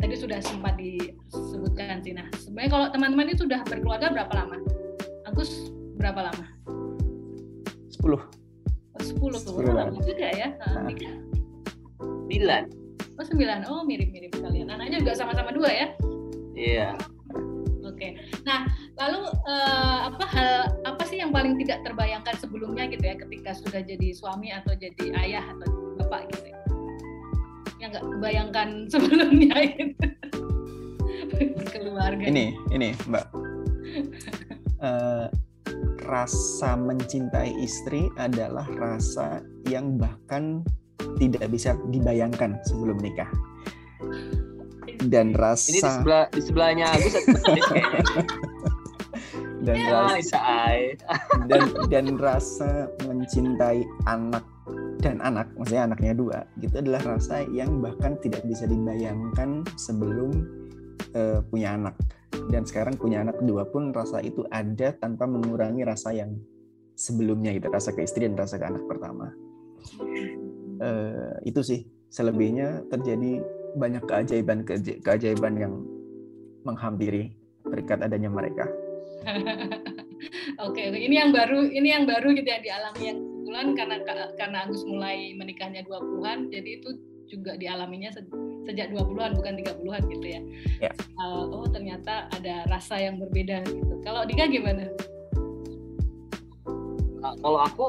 [0.00, 2.16] tadi sudah sempat disebutkan sih.
[2.16, 4.56] Nah sebenarnya kalau teman-teman itu sudah berkeluarga berapa lama
[5.38, 6.50] Agus berapa lama?
[6.66, 8.10] 10.
[8.10, 8.26] Oh,
[8.98, 9.38] 10.
[9.38, 10.50] 10 lama juga ya.
[10.58, 10.90] Nah.
[12.26, 12.66] 9.
[13.14, 13.70] Oh, 9.
[13.70, 14.66] Oh, mirip-mirip kalian.
[14.66, 15.86] Anaknya juga sama-sama dua ya?
[16.58, 16.98] Iya.
[17.86, 18.18] Oke.
[18.42, 18.66] Nah,
[18.98, 23.78] lalu uh, apa hal apa sih yang paling tidak terbayangkan sebelumnya gitu ya ketika sudah
[23.86, 25.70] jadi suami atau jadi ayah atau
[26.02, 26.50] bapak gitu?
[26.50, 26.58] Ya?
[27.78, 30.06] Yang nggak kebayangkan sebelumnya gitu.
[31.70, 32.26] Keluarga.
[32.26, 33.26] Ini, ini, Mbak
[34.82, 35.26] uh,
[36.08, 40.64] rasa mencintai istri adalah rasa yang bahkan
[41.20, 43.28] tidak bisa dibayangkan sebelum menikah.
[44.98, 47.14] Dan rasa ini di sebelah di sebelahnya Agus
[49.68, 50.40] dan ya, rasa
[51.50, 51.62] dan
[51.92, 54.42] dan rasa mencintai anak
[54.98, 60.30] dan anak maksudnya anaknya dua gitu adalah rasa yang bahkan tidak bisa dibayangkan sebelum
[61.14, 61.94] uh, punya anak
[62.46, 66.38] dan sekarang punya anak kedua pun rasa itu ada tanpa mengurangi rasa yang
[66.94, 69.34] sebelumnya gitu rasa ke istri dan rasa ke anak pertama.
[70.78, 71.80] Uh, itu sih.
[72.08, 73.44] Selebihnya terjadi
[73.76, 74.64] banyak keajaiban
[75.04, 75.74] keajaiban yang
[76.64, 77.36] menghampiri
[77.68, 78.64] berkat adanya mereka.
[80.66, 83.96] Oke, okay, ini yang baru, ini yang baru gitu ya dialami yang kebetulan karena
[84.34, 86.90] karena Agus mulai menikahnya 20-an, jadi itu
[87.28, 88.10] juga dialaminya
[88.68, 90.40] sejak 20-an bukan 30-an gitu ya.
[90.84, 90.92] Yeah.
[90.92, 90.92] Ya.
[91.16, 93.94] Uh, oh ternyata ada rasa yang berbeda gitu.
[94.04, 94.92] Kalau Dika gimana?
[97.24, 97.86] Nah, kalau aku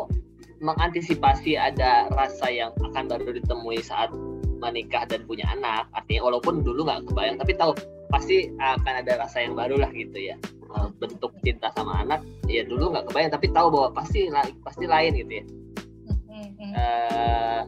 [0.64, 4.12] mengantisipasi ada rasa yang akan baru ditemui saat
[4.60, 7.72] menikah dan punya anak artinya walaupun dulu nggak kebayang tapi tahu
[8.12, 10.36] pasti akan ada rasa yang baru lah gitu ya
[10.76, 12.20] eh, bentuk cinta sama anak
[12.52, 14.28] ya dulu nggak kebayang tapi tahu bahwa pasti
[14.60, 15.44] pasti lain gitu ya
[16.76, 17.62] uh,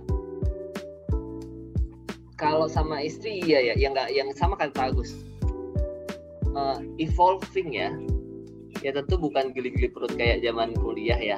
[2.41, 5.13] kalau sama istri iya ya yang nggak yang sama kata Agus?
[6.57, 7.93] Uh, evolving ya.
[8.81, 11.37] Ya tentu bukan geli-geli perut kayak zaman kuliah ya.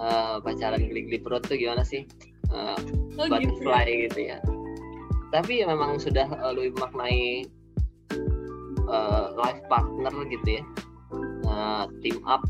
[0.00, 2.08] Uh, pacaran geli-geli perut tuh gimana sih?
[2.48, 2.72] Uh,
[3.20, 4.00] oh, butterfly gitu.
[4.08, 4.38] gitu ya.
[5.28, 7.44] Tapi ya memang sudah uh, lebih maknai
[8.88, 10.64] uh, life partner gitu ya.
[11.44, 12.48] Uh, team up.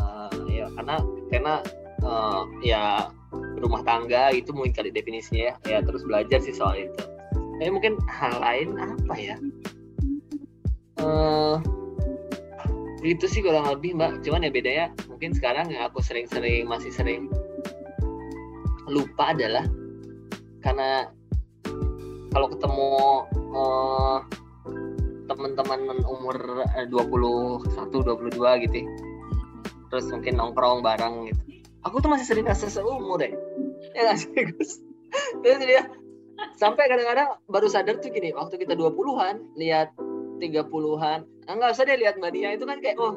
[0.00, 0.96] Uh, ya karena
[1.28, 1.54] karena
[2.00, 3.12] uh, ya
[3.60, 5.78] rumah tangga itu mungkin kali definisinya ya.
[5.78, 7.02] Ya terus belajar sih soal itu.
[7.34, 9.36] Tapi mungkin hal lain apa ya?
[11.00, 11.58] Uh,
[13.04, 14.24] itu sih kurang lebih mbak.
[14.24, 17.30] Cuman ya bedanya mungkin sekarang yang aku sering-sering masih sering
[18.88, 19.64] lupa adalah
[20.60, 21.08] karena
[22.32, 22.88] kalau ketemu
[23.54, 24.18] uh,
[25.24, 26.36] teman-teman umur
[26.88, 28.88] 21 22 gitu ya.
[29.88, 31.43] terus mungkin nongkrong bareng gitu
[31.84, 33.32] aku tuh masih sering rasa seumur deh.
[33.94, 34.80] Ya nggak sih Gus?
[35.44, 35.82] Terus dia
[36.58, 39.94] sampai kadang-kadang baru sadar tuh gini waktu kita 20-an lihat
[40.42, 43.14] 30-an enggak usah deh lihat Mbak Nia itu kan kayak oh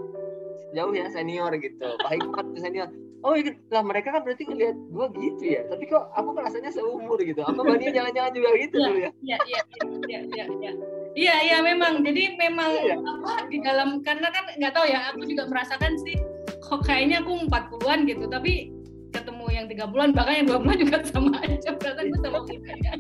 [0.75, 1.87] jauh ya senior gitu.
[2.03, 2.91] Pak Hikmat senior.
[3.25, 5.65] Oh iya lah mereka kan berarti ngelihat gua gitu ya?
[5.65, 7.41] Tapi kok aku rasanya seumur gitu?
[7.41, 9.11] Apa Mbak Nia jangan-jangan juga gitu ya, dulu ya?
[9.25, 9.61] iya iya
[10.05, 10.71] iya iya iya.
[11.17, 12.05] Iya iya memang.
[12.05, 13.01] Jadi memang ya.
[13.01, 16.36] apa di dalam karena kan nggak tahu ya aku juga merasakan sih
[16.67, 18.75] kok kayaknya aku 40-an gitu tapi
[19.15, 21.69] ketemu yang tiga bulan bahkan yang dua bulan juga sama aja.
[21.79, 22.93] Perasaan gue sama mudanya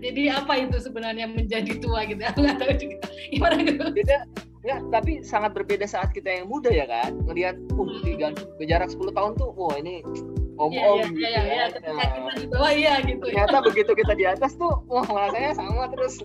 [0.00, 2.22] jadi apa itu sebenarnya menjadi tua gitu?
[2.22, 3.06] Aku nggak tahu juga.
[3.34, 4.18] Gimana gitu beda
[4.66, 7.14] ya tapi sangat berbeda saat kita yang muda ya kan?
[7.26, 10.02] Ngelihat uh tiga berjarak 10 tahun tuh wah ini
[10.56, 11.64] om om iya, gitu iya, iya.
[11.68, 15.52] ketika nah, kita di bawah iya gitu ternyata begitu kita di atas tuh wah rasanya
[15.52, 16.24] sama terus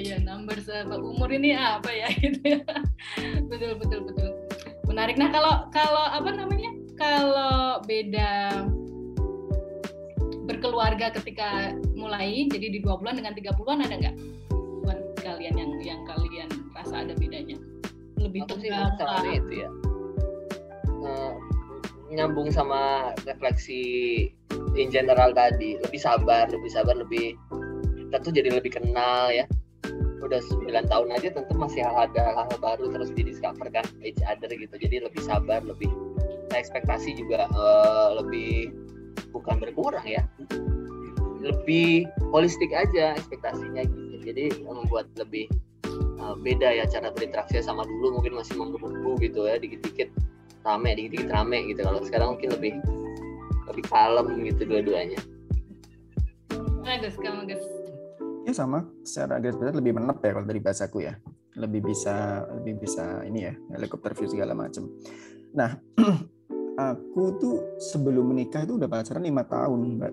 [0.00, 2.64] iya iya numbers umur ini apa ya gitu ya.
[3.46, 4.30] Betul betul betul.
[4.88, 5.20] Menarik.
[5.20, 8.64] Nah kalau kalau apa namanya kalau beda
[10.48, 14.16] berkeluarga ketika mulai jadi di dua bulan dengan tiga bulan ada nggak?
[14.82, 17.60] Buat kalian yang yang kalian rasa ada bedanya?
[18.16, 19.68] Lebih sih itu ya.
[21.00, 21.32] Uh,
[22.12, 23.82] nyambung sama refleksi
[24.74, 25.76] in general tadi.
[25.84, 27.36] Lebih sabar lebih sabar lebih
[28.10, 29.46] kita tuh jadi lebih kenal ya
[30.20, 34.48] udah 9 tahun aja tentu masih ada hal-hal baru terus di discover kan each other
[34.52, 34.74] gitu.
[34.76, 35.88] Jadi lebih sabar lebih
[36.52, 38.72] ekspektasi juga uh, lebih
[39.32, 40.22] bukan berkurang ya.
[41.40, 44.16] Lebih holistik aja ekspektasinya gitu.
[44.20, 45.48] Jadi membuat lebih
[46.20, 50.12] uh, beda ya cara berinteraksi sama dulu mungkin masih menggebu gitu ya dikit-dikit
[50.68, 51.80] rame dikit-dikit rame gitu.
[51.80, 52.72] Kalau sekarang mungkin lebih
[53.72, 55.20] lebih kalem gitu dua-duanya.
[56.84, 57.79] Agus, kamu Agus.
[58.48, 61.14] Ya sama, secara garis besar lebih menep ya kalau dari bahasaku ya.
[61.58, 64.88] Lebih bisa lebih bisa ini ya, helikopter view segala macam.
[65.52, 65.76] Nah,
[66.90, 67.56] aku tuh
[67.92, 70.12] sebelum menikah itu udah pacaran lima tahun, Mbak.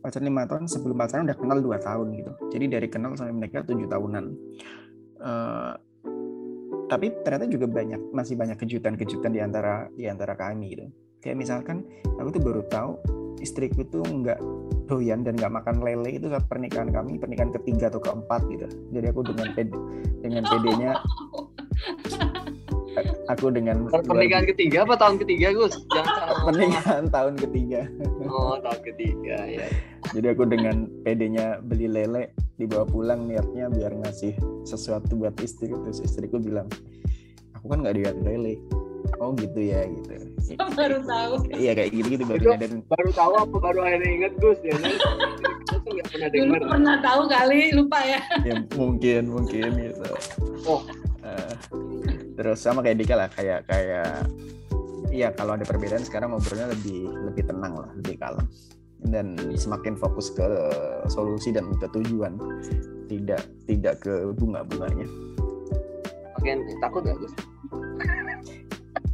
[0.00, 2.32] Pacaran lima tahun, sebelum pacaran udah kenal dua tahun gitu.
[2.54, 4.24] Jadi dari kenal sampai menikah tujuh tahunan.
[5.18, 5.74] Uh,
[6.88, 10.86] tapi ternyata juga banyak masih banyak kejutan-kejutan di antara di antara kami gitu.
[11.20, 11.84] Kayak misalkan
[12.16, 12.92] aku tuh baru tahu
[13.44, 14.40] istriku tuh nggak
[14.88, 18.66] doyan dan nggak makan lele itu saat pernikahan kami pernikahan ketiga atau keempat gitu.
[18.96, 19.68] Jadi aku dengan ped
[20.24, 20.92] dengan pedenya
[23.32, 25.76] aku dengan pernikahan ketiga apa tahun ketiga Gus?
[25.92, 27.80] Jangan pernikahan tahun ketiga.
[28.26, 29.68] Oh tahun ketiga ya.
[30.16, 35.70] Jadi aku dengan pedenya beli lele dibawa pulang niatnya biar ngasih sesuatu buat istri.
[35.70, 36.66] Terus istriku bilang
[37.52, 38.56] aku kan nggak doyan lele
[39.16, 40.14] oh gitu ya gitu.
[40.76, 41.34] Baru tahu.
[41.52, 44.76] Iya kayak gitu gitu baru nyadar baru tahu apa baru akhirnya inget Gus ya.
[45.88, 46.60] Nggak pernah dengar.
[46.60, 48.20] dulu pernah tahu kali lupa ya.
[48.44, 50.10] Ya mungkin mungkin gitu.
[50.68, 50.82] Oh.
[51.24, 51.52] Uh,
[52.38, 54.24] terus sama kayak Dika lah kayak kayak
[55.12, 58.46] iya kalau ada perbedaan sekarang ngobrolnya lebih lebih tenang lah lebih kalem.
[58.98, 60.46] Dan semakin fokus ke
[61.06, 62.34] solusi dan ke tujuan
[63.06, 65.06] tidak tidak ke bunga-bunganya.
[66.38, 67.34] Makin takut gak Gus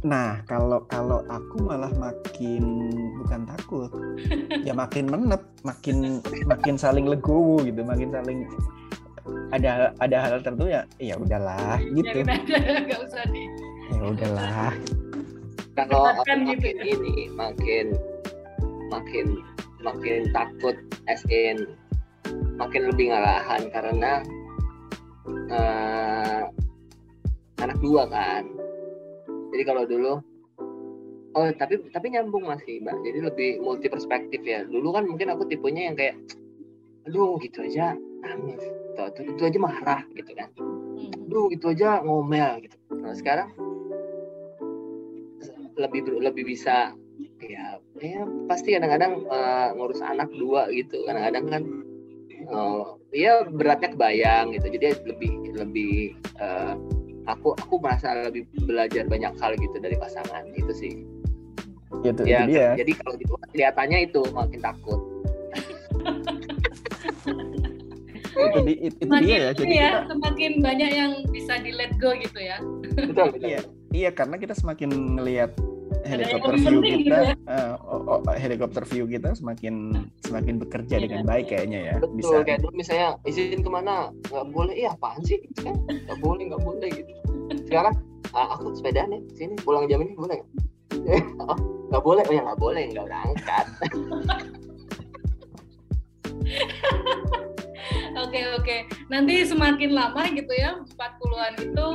[0.05, 3.89] Nah, kalau kalau aku malah makin bukan takut,
[4.61, 8.45] ya makin menep, makin makin saling legowo gitu, makin saling
[9.49, 12.21] ada ada hal tertentu ya, ya udahlah gitu.
[12.21, 13.49] Ya, usah di.
[13.89, 14.77] Ya udahlah.
[15.73, 16.67] Kalau makin gitu.
[16.69, 16.83] Ya.
[16.85, 17.97] ini makin
[18.93, 19.41] makin
[19.81, 20.77] makin takut
[21.09, 21.65] SN
[22.61, 24.11] makin lebih ngalahan karena
[25.49, 26.45] uh,
[27.57, 28.54] anak dua kan
[29.55, 30.13] jadi kalau dulu
[31.35, 32.95] oh tapi tapi nyambung masih mbak.
[33.07, 34.67] Jadi lebih multi perspektif ya.
[34.67, 36.19] Dulu kan mungkin aku tipenya yang kayak
[37.07, 38.59] aduh gitu aja nangis.
[38.95, 40.49] Itu, itu aja marah gitu kan.
[40.95, 41.11] Hmm.
[41.27, 42.77] aduh itu aja ngomel gitu.
[42.95, 43.51] Nah sekarang
[45.75, 46.95] lebih lebih bisa
[47.43, 51.03] ya ya pasti kadang-kadang uh, ngurus anak dua gitu.
[51.03, 51.63] Kadang-kadang kan
[52.47, 54.71] uh, ya beratnya kebayang gitu.
[54.71, 56.79] Jadi lebih lebih uh,
[57.25, 60.93] aku aku merasa lebih belajar banyak hal gitu dari pasangan itu sih
[62.03, 62.67] itu, ya, itu dia.
[62.77, 64.99] jadi kalau gitu kelihatannya itu makin takut
[68.35, 71.93] itu, di, itu, itu dia ya jadi ya, kita, semakin banyak yang bisa di let
[71.97, 72.57] go gitu ya
[72.93, 73.47] betul, betul.
[73.47, 73.59] iya
[73.95, 75.55] iya karena kita semakin ngelihat
[76.05, 77.13] helikopter view kita gitu
[77.49, 81.27] uh, oh, oh, helikopter view kita semakin semakin bekerja dengan iya.
[81.27, 82.35] baik kayaknya ya betul bisa.
[82.45, 84.13] kayak dulu misalnya izin ke mana?
[84.29, 84.73] Nggak boleh.
[84.77, 85.41] Iya apaan sih?
[85.59, 85.75] Kan.
[85.89, 87.11] Nggak boleh nggak boleh gitu.
[87.65, 87.93] Sekarang
[88.37, 90.39] ah, aku sepeda nih sini pulang jam ini boleh
[91.41, 91.57] oh,
[91.89, 92.23] nggak boleh.
[92.25, 93.65] Oh ya nggak boleh nggak berangkat.
[98.15, 98.77] Oke oke.
[99.11, 101.87] Nanti semakin lama gitu ya 40-an itu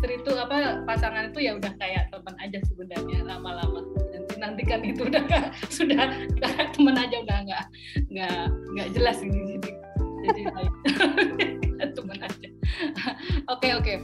[0.00, 3.84] istri itu apa pasangan itu ya udah kayak teman aja sebenarnya lama-lama.
[4.16, 6.08] Nanti nanti kan itu udah gak, sudah
[6.72, 7.64] teman aja udah nggak
[8.08, 9.70] nggak nggak jelas ini jadi
[10.24, 10.42] jadi
[12.00, 12.48] teman aja.
[13.52, 13.94] Oke oke.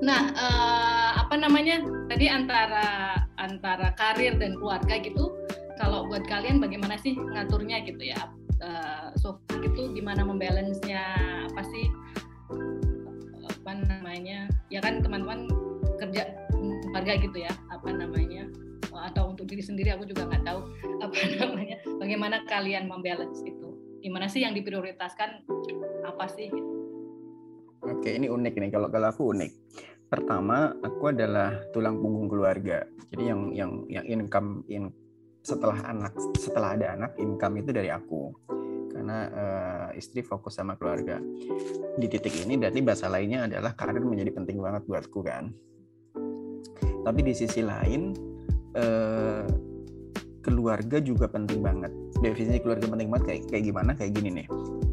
[0.00, 1.84] Nah, uh, apa namanya?
[2.08, 5.36] Tadi antara antara karir dan keluarga gitu.
[5.76, 8.20] Kalau buat kalian bagaimana sih ngaturnya gitu ya?
[8.60, 11.02] uh, so itu gimana membalance-nya
[11.50, 11.84] apa sih
[13.70, 15.46] apa namanya ya kan teman-teman
[16.02, 16.26] kerja
[16.90, 18.50] keluarga gitu ya apa namanya
[18.90, 20.66] atau untuk diri sendiri aku juga nggak tahu
[21.06, 23.70] apa namanya bagaimana kalian membalance itu.
[24.02, 25.46] Gimana sih yang diprioritaskan
[26.02, 26.50] apa sih
[27.86, 29.52] oke ini unik nih kalau kalau aku unik.
[30.10, 32.82] Pertama aku adalah tulang punggung keluarga.
[33.14, 34.90] Jadi yang yang yang income in
[35.46, 38.34] setelah anak setelah ada anak income itu dari aku
[39.00, 41.16] karena uh, istri fokus sama keluarga.
[41.96, 45.48] Di titik ini berarti bahasa lainnya adalah karir menjadi penting banget buatku kan?
[47.00, 48.12] Tapi di sisi lain
[48.76, 49.48] uh,
[50.44, 51.88] keluarga juga penting banget.
[52.20, 53.90] Definisi keluarga penting banget kayak kayak gimana?
[53.96, 54.46] Kayak gini nih.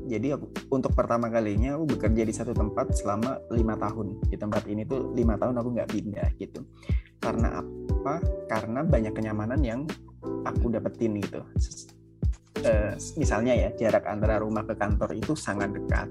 [0.07, 4.23] Jadi aku, untuk pertama kalinya aku bekerja di satu tempat selama lima tahun.
[4.31, 6.63] Di tempat ini tuh lima tahun aku nggak pindah gitu.
[7.19, 8.23] Karena apa?
[8.47, 9.83] Karena banyak kenyamanan yang
[10.47, 11.43] aku dapetin gitu
[12.65, 16.09] uh, misalnya ya jarak antara rumah ke kantor itu sangat dekat.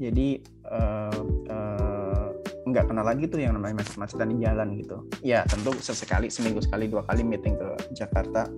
[0.00, 2.28] Jadi uh, uh,
[2.68, 4.96] nggak kenal lagi tuh yang namanya macet-macetan di jalan gitu.
[5.24, 8.48] Ya tentu sesekali seminggu sekali dua kali meeting ke Jakarta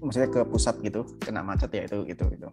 [0.00, 2.48] maksudnya ke pusat gitu kena macet ya itu gitu gitu.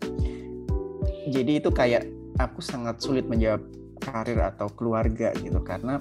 [1.32, 2.08] Jadi itu kayak
[2.40, 3.64] aku sangat sulit menjawab
[4.04, 6.00] karir atau keluarga gitu karena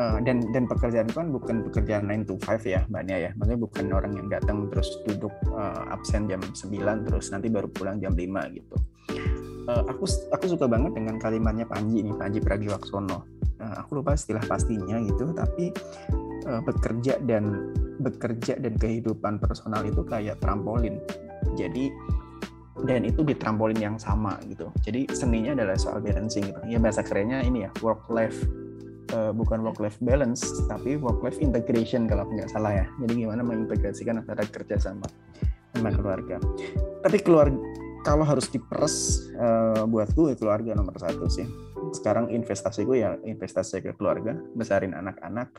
[0.00, 3.30] uh, dan dan pekerjaan itu kan bukan pekerjaan 9 to 5 ya Mbak Nia ya.
[3.36, 8.00] Maksudnya bukan orang yang datang terus duduk uh, absen jam 9 terus nanti baru pulang
[8.00, 8.76] jam 5 gitu.
[9.68, 13.28] Uh, aku aku suka banget dengan kalimatnya Panji nih Panji Pragiwaksono.
[13.60, 15.68] Uh, aku lupa istilah pastinya gitu tapi
[16.48, 20.96] uh, bekerja dan bekerja dan kehidupan personal itu kayak trampolin.
[21.60, 21.92] Jadi
[22.88, 24.72] dan itu di trampolin yang sama gitu.
[24.80, 26.60] Jadi seninya adalah soal balancing gitu.
[26.64, 28.40] Ya bahasa kerennya ini ya work life
[29.14, 32.86] uh, bukan work life balance tapi work life integration kalau nggak salah ya.
[33.02, 35.06] Jadi gimana mengintegrasikan antara kerja sama
[35.74, 36.36] sama keluarga.
[37.02, 37.58] Tapi keluarga
[38.00, 41.46] kalau harus diperes uh, buatku ya keluarga nomor satu sih.
[41.92, 45.50] Sekarang investasiku ya investasi ke keluarga besarin anak-anak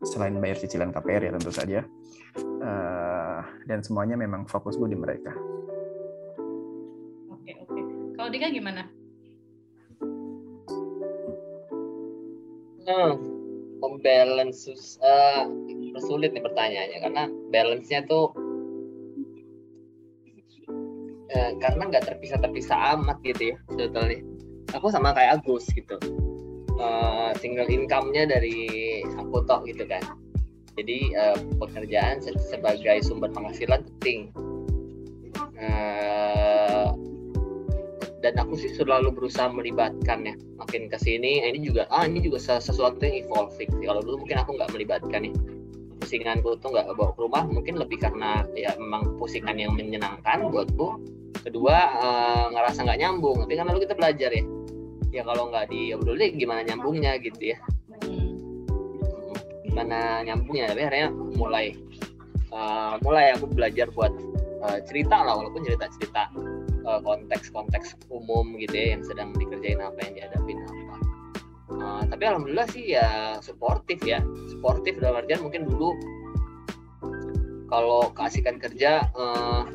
[0.00, 1.80] selain bayar cicilan KPR ya tentu saja.
[2.60, 5.32] Uh, dan semuanya memang fokus gue di mereka.
[7.32, 7.80] Oke oke.
[8.16, 8.99] Kalau Dika gimana
[13.80, 14.68] membalance
[15.00, 15.48] uh,
[16.04, 18.30] sulit nih pertanyaannya karena balance-nya tuh
[21.32, 24.20] uh, karena nggak terpisah-terpisah amat gitu ya sebetulnya.
[24.78, 25.98] Aku sama kayak Agus gitu.
[26.80, 30.00] Uh, single income-nya dari aku toh gitu kan.
[30.78, 34.32] Jadi uh, pekerjaan sebagai sumber penghasilan penting.
[35.60, 36.39] Uh,
[38.20, 42.60] dan aku sih selalu berusaha melibatkan ya makin ke sini ini juga ah ini juga
[42.60, 43.86] sesuatu yang evolving sih.
[43.88, 45.34] Kalau dulu mungkin aku nggak melibatkan nih.
[46.00, 51.00] Pusinganku tuh nggak bawa ke rumah mungkin lebih karena ya memang pusingan yang menyenangkan buatku.
[51.40, 53.36] Kedua uh, ngerasa nggak nyambung.
[53.44, 54.44] Tapi kan lalu kita belajar ya.
[55.10, 57.58] Ya kalau nggak diobrolin gimana nyambungnya gitu ya.
[59.64, 60.72] Gimana nyambungnya?
[60.72, 61.08] Tapi akhirnya
[61.40, 61.72] mulai
[62.52, 64.12] uh, mulai aku belajar buat
[64.60, 66.28] uh, cerita lah walaupun cerita cerita
[66.80, 70.96] Eh, konteks-konteks umum gitu ya yang sedang dikerjain apa yang dihadapin apa.
[71.70, 74.24] Uh, tapi alhamdulillah sih ya suportif ya.
[74.48, 75.92] Suportif dalam artian mungkin dulu
[77.68, 79.68] kalau keasikan kerja uh,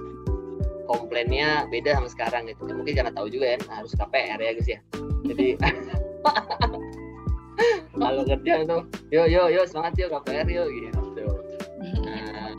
[0.89, 2.65] komplainnya beda sama sekarang gitu.
[2.65, 4.79] Mungkin karena tahu juga ya harus KPR ya guys ya.
[5.29, 5.47] Jadi
[8.01, 8.77] kalau kerja itu
[9.13, 11.25] yo yo yo semangat yo KPR yo gitu.
[12.01, 12.57] Nah,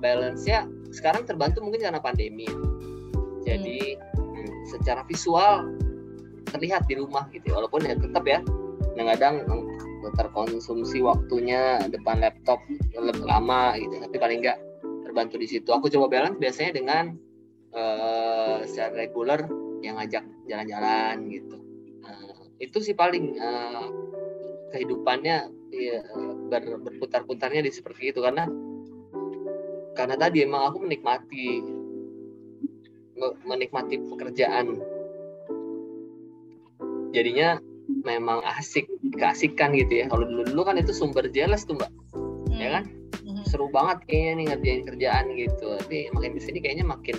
[0.00, 2.48] balance nya sekarang terbantu mungkin karena pandemi
[3.42, 4.52] jadi hmm.
[4.70, 5.66] secara visual
[6.52, 7.54] terlihat di rumah gitu ya.
[7.58, 8.40] walaupun ya tetap ya
[8.92, 9.46] kadang-kadang
[10.12, 12.60] terkonsumsi waktunya depan laptop
[12.92, 14.58] lebih lama gitu tapi paling enggak
[15.06, 17.04] terbantu di situ aku coba balance biasanya dengan
[17.72, 19.46] uh, secara reguler
[19.80, 21.56] yang ngajak jalan-jalan gitu
[22.04, 23.88] uh, itu sih paling uh,
[24.74, 26.00] kehidupannya ya,
[26.48, 28.48] ber, berputar-putarnya di seperti itu karena
[29.92, 31.60] karena tadi emang aku menikmati
[33.46, 34.78] menikmati pekerjaan.
[37.12, 37.60] Jadinya
[38.02, 40.06] memang asik keasikan gitu ya.
[40.08, 41.90] Kalau dulu dulu kan itu sumber jelas tuh mbak.
[42.48, 42.60] Hmm.
[42.60, 42.84] ya kan?
[43.22, 43.44] Hmm.
[43.46, 45.66] seru banget kayaknya nih ngerjain kerjaan gitu.
[45.84, 47.16] Tapi makin di sini kayaknya makin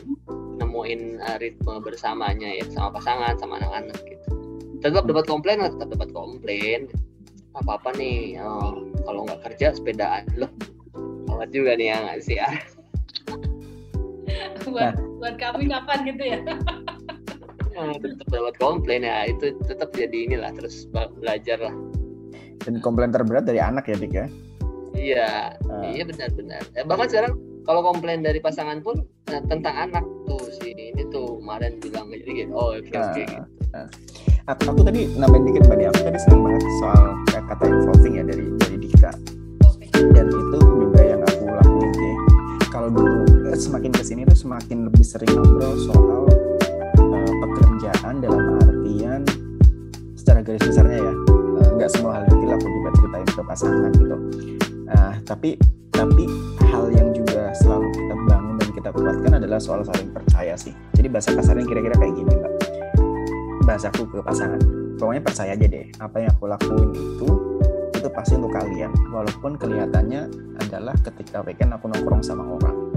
[0.59, 4.27] nemuin uh, ritme bersamanya ya sama pasangan sama anak-anak gitu.
[4.83, 6.91] Tetap dapat komplain tetap dapat komplain.
[7.53, 10.25] Apa apa nih uh, kalau nggak kerja sepedaan.
[10.35, 10.51] Loh
[11.33, 12.49] awet juga nih ya nggak sih ya?
[14.63, 16.39] Buat buat kami kapan gitu ya?
[18.03, 21.73] Tetap dapat komplain ya itu tetap jadi inilah terus belajar lah.
[22.61, 24.27] Dan komplain terberat dari anak ya Dik ya?
[24.93, 25.31] Iya
[25.71, 25.81] uh.
[25.89, 26.61] iya benar-benar.
[26.77, 27.33] Ya, bahkan sekarang
[27.65, 32.45] kalau komplain dari pasangan pun nah, tentang anak tuh si ini tuh kemarin bilang jadi
[32.45, 33.43] gitu oh oke okay, uh, okay, gitu.
[33.73, 33.87] Uh.
[34.53, 38.45] Aku, aku tadi nambahin dikit mbak aku tadi senang banget soal kata involving ya dari
[38.61, 39.11] dari Dika.
[40.13, 42.13] Dan itu juga yang aku lakuin sih
[42.69, 43.12] kalau dulu
[43.57, 46.23] semakin ke sini tuh semakin lebih sering ngobrol soal
[47.43, 49.21] pekerjaan dalam artian
[50.15, 51.13] secara garis besarnya ya.
[51.63, 54.17] Eh, nggak semua hal detail aku juga ceritain ke pasangan gitu.
[54.87, 55.49] Nah tapi
[55.93, 56.25] tapi
[56.71, 60.73] hal yang juga selalu kita bangun dan kita kuatkan adalah soal saling percaya sih.
[60.95, 62.53] Jadi bahasa kasarnya kira-kira kayak gini mbak.
[63.67, 64.59] Bahasaku ke pasangan.
[64.95, 67.29] Pokoknya percaya aja deh apa yang aku lakuin itu
[67.97, 68.91] itu pasti untuk kalian.
[69.11, 70.21] Walaupun kelihatannya
[70.59, 72.92] adalah ketika weekend aku nongkrong sama orang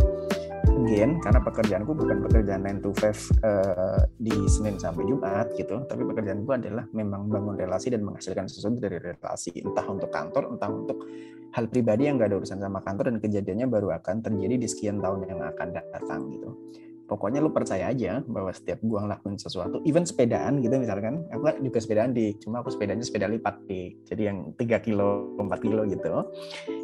[0.86, 5.82] again karena pekerjaanku bukan pekerjaan 9 to 5 uh, eh, di Senin sampai Jumat gitu
[5.90, 10.70] tapi pekerjaanku adalah memang bangun relasi dan menghasilkan sesuatu dari relasi entah untuk kantor entah
[10.70, 11.02] untuk
[11.58, 15.02] hal pribadi yang gak ada urusan sama kantor dan kejadiannya baru akan terjadi di sekian
[15.02, 16.54] tahun yang akan datang gitu
[17.06, 21.56] pokoknya lu percaya aja bahwa setiap gua ngelakuin sesuatu even sepedaan gitu misalkan aku kan
[21.62, 25.82] juga sepedaan di cuma aku sepedanya sepeda lipat di jadi yang 3 kilo 4 kilo
[25.86, 26.12] gitu.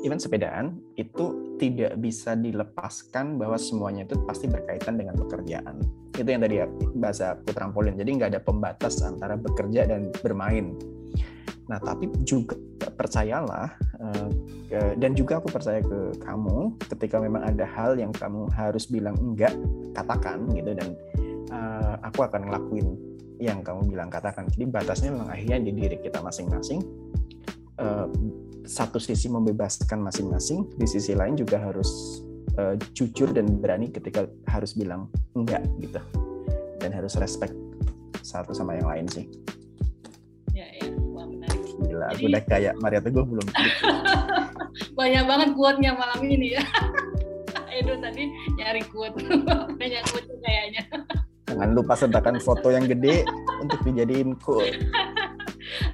[0.07, 5.83] Even sepedaan itu tidak bisa dilepaskan bahwa semuanya itu pasti berkaitan dengan pekerjaan.
[6.13, 6.67] Itu yang tadi ya
[6.99, 10.77] bahasa aku trampolin jadi nggak ada pembatas antara bekerja dan bermain
[11.70, 12.59] Nah, tapi juga
[12.98, 13.70] percayalah
[14.03, 14.29] uh,
[14.98, 19.55] dan juga aku percaya ke kamu ketika memang ada hal yang kamu harus bilang enggak,
[19.94, 20.96] katakan gitu dan
[21.53, 22.88] uh, aku akan ngelakuin
[23.38, 24.48] yang kamu bilang katakan.
[24.51, 26.81] Jadi batasnya memang akhirnya di diri kita masing-masing.
[27.79, 28.11] Uh,
[28.62, 32.22] satu sisi membebaskan masing-masing, di sisi lain juga harus
[32.92, 35.98] jujur dan berani ketika harus bilang enggak gitu.
[36.79, 37.57] Dan harus respect
[38.20, 39.27] satu sama yang lain sih.
[41.83, 43.47] Gila, Jadi, udah kayak Maria Teguh belum.
[44.99, 46.64] Banyak banget kuatnya malam ini ya.
[47.77, 48.29] Edo tadi
[48.61, 49.16] nyari kuat.
[49.81, 50.83] Banyak kuat kayaknya.
[51.49, 53.25] Jangan lupa sertakan foto yang gede
[53.61, 54.77] untuk dijadiin quote.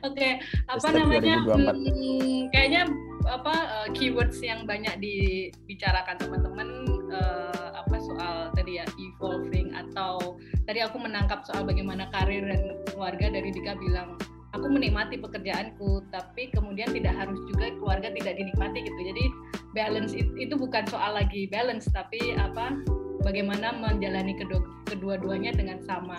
[0.03, 0.33] Oke, okay.
[0.67, 1.43] apa namanya?
[1.43, 2.83] Hmm, kayaknya
[3.29, 6.69] apa uh, keywords yang banyak dibicarakan teman-teman
[7.13, 13.29] uh, apa soal tadi ya evolving atau tadi aku menangkap soal bagaimana karir dan keluarga
[13.29, 14.17] dari Dika bilang
[14.59, 19.01] aku menikmati pekerjaanku tapi kemudian tidak harus juga keluarga tidak dinikmati gitu.
[19.15, 19.25] Jadi
[19.73, 22.83] balance itu bukan soal lagi balance tapi apa
[23.23, 26.19] bagaimana menjalani kedua kedua-duanya dengan sama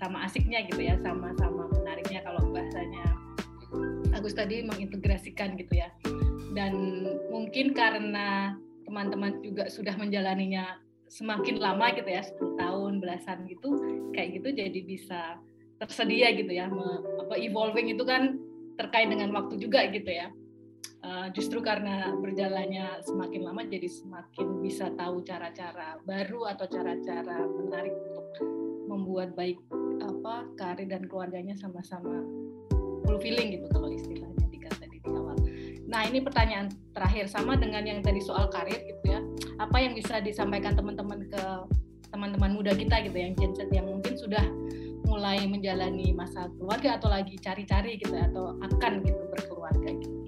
[0.00, 3.04] sama asiknya gitu ya sama-sama menariknya kalau bahasanya.
[4.16, 5.92] Agus tadi mengintegrasikan gitu ya.
[6.56, 8.56] Dan mungkin karena
[8.88, 13.78] teman-teman juga sudah menjalaninya semakin lama gitu ya 10 tahun belasan gitu
[14.10, 15.38] kayak gitu jadi bisa
[15.76, 16.72] tersedia gitu ya
[17.20, 18.40] apa evolving itu kan
[18.76, 20.32] terkait dengan waktu juga gitu ya
[21.04, 27.92] uh, justru karena berjalannya semakin lama jadi semakin bisa tahu cara-cara baru atau cara-cara menarik
[27.92, 28.26] untuk
[28.86, 29.60] membuat baik
[30.00, 32.24] apa karir dan keluarganya sama-sama
[33.06, 35.38] fulfilling gitu kalau istilahnya dikata di awal.
[35.86, 39.22] Nah ini pertanyaan terakhir sama dengan yang tadi soal karir gitu ya.
[39.62, 41.42] Apa yang bisa disampaikan teman-teman ke
[42.10, 44.42] teman-teman muda kita gitu yang Gen Z yang mungkin sudah
[45.16, 50.18] mulai menjalani masa keluarga atau lagi cari-cari gitu atau akan gitu berkeluarga gitu.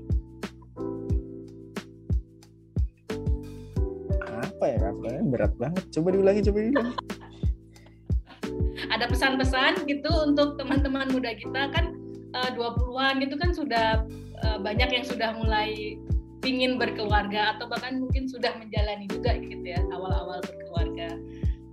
[4.25, 5.85] Apa ya apa berat banget.
[5.93, 6.95] Coba diulangi, coba diulangi.
[8.97, 11.93] Ada pesan-pesan gitu untuk teman-teman muda kita kan
[12.33, 14.09] uh, 20-an gitu kan sudah
[14.41, 16.01] uh, banyak yang sudah mulai
[16.49, 21.21] ingin berkeluarga atau bahkan mungkin sudah menjalani juga gitu ya awal-awal berkeluarga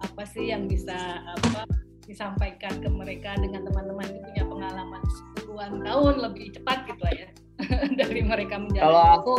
[0.04, 1.64] apa sih yang bisa apa
[2.06, 5.02] disampaikan ke mereka dengan teman-teman yang punya pengalaman
[5.46, 7.28] puluhan tahun lebih cepat gitu ya
[8.00, 8.86] dari mereka menjalani.
[8.86, 9.36] Kalau aku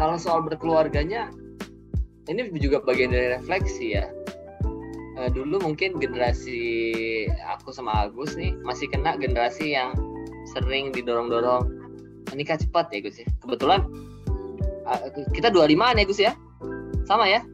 [0.00, 1.30] kalau soal berkeluarganya
[2.30, 4.06] ini juga bagian dari refleksi ya.
[5.20, 6.58] Uh, dulu mungkin generasi
[7.44, 9.92] aku sama Agus nih masih kena generasi yang
[10.56, 11.68] sering didorong-dorong
[12.32, 13.28] menikah cepat ya Gus ya.
[13.44, 13.84] Kebetulan
[14.88, 15.00] uh,
[15.36, 16.32] kita 25 ya Gus ya.
[17.04, 17.44] Sama ya?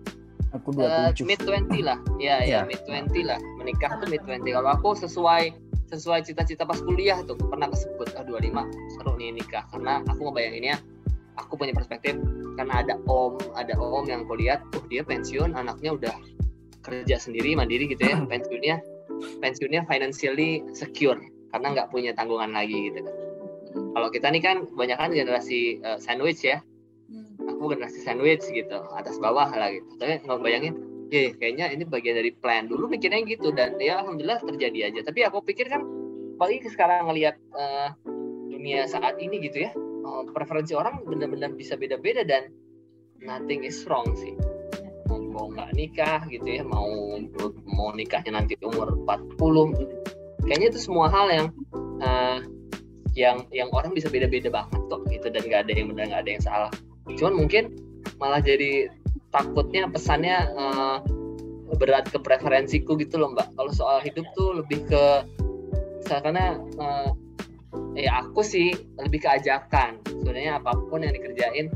[0.56, 0.80] Aku 27.
[0.80, 1.98] Uh, mid 20 lah.
[2.16, 3.40] Ya, ya, ya mid 20 lah.
[3.60, 4.44] Menikah tuh mid 20.
[4.48, 5.52] Kalau aku sesuai
[5.88, 8.60] sesuai cita-cita pas kuliah tuh pernah kesebut oh, 25
[8.92, 10.76] seru nih nikah karena aku mau bayanginnya
[11.40, 12.12] aku punya perspektif
[12.60, 16.12] karena ada om ada om yang aku lihat oh dia pensiun anaknya udah
[16.84, 18.84] kerja sendiri mandiri gitu ya pensiunnya
[19.40, 21.16] pensiunnya financially secure
[21.56, 23.16] karena nggak punya tanggungan lagi gitu kan
[23.74, 26.62] kalau kita nih kan banyak kan generasi uh, sandwich ya.
[27.48, 29.88] Aku generasi sandwich gitu atas bawah lah gitu.
[29.96, 30.74] Tapi nggak bayangin
[31.08, 33.50] ya kayaknya ini bagian dari plan dulu mikirnya gitu.
[33.50, 35.00] Dan ya alhamdulillah terjadi aja.
[35.08, 35.82] Tapi aku pikir kan
[36.38, 37.90] apalagi sekarang ngelihat uh,
[38.46, 39.70] dunia saat ini gitu ya
[40.06, 42.52] uh, preferensi orang benar-benar bisa beda-beda dan
[43.18, 44.36] nothing is wrong sih.
[45.08, 47.18] Mau nggak nikah gitu ya mau
[47.64, 51.46] mau nikahnya nanti umur 40 kayaknya itu semua hal yang
[52.02, 52.38] uh,
[53.18, 55.26] yang yang orang bisa beda-beda banget kok gitu.
[55.30, 56.72] Dan nggak ada yang benar nggak ada yang salah
[57.16, 57.72] cuman mungkin
[58.18, 58.90] malah jadi
[59.32, 60.98] takutnya pesannya uh,
[61.76, 63.52] berat ke preferensiku gitu loh mbak.
[63.54, 65.04] Kalau soal hidup tuh lebih ke
[66.08, 67.12] karena uh,
[67.92, 70.00] ya aku sih lebih ke ajakan.
[70.08, 71.68] Sebenarnya apa pun yang dikerjain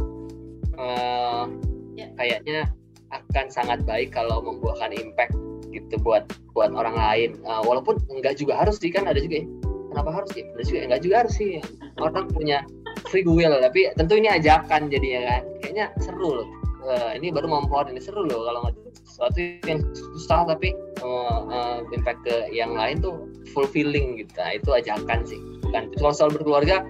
[0.80, 1.47] uh,
[1.95, 2.09] ya.
[2.16, 2.72] kayaknya
[3.12, 5.37] akan sangat baik kalau membuahkan impact
[5.70, 6.24] gitu buat
[6.57, 7.30] buat orang lain.
[7.45, 9.47] Uh, walaupun enggak juga harus sih kan ada juga ya,
[9.93, 10.45] kenapa harus sih?
[10.57, 11.61] Ada juga enggak juga harus sih.
[12.01, 12.64] Orang punya
[13.09, 15.42] free will tapi tentu ini ajakan jadi ya kan.
[15.62, 16.48] Kayaknya seru loh.
[16.82, 18.74] Uh, ini baru mau ini seru loh kalau nggak
[19.07, 19.38] sesuatu
[19.70, 24.32] yang susah tapi uh, uh, impact ke yang lain tuh fulfilling gitu.
[24.34, 25.38] Nah, itu ajakan sih
[25.70, 26.82] kan kalau soal berkeluarga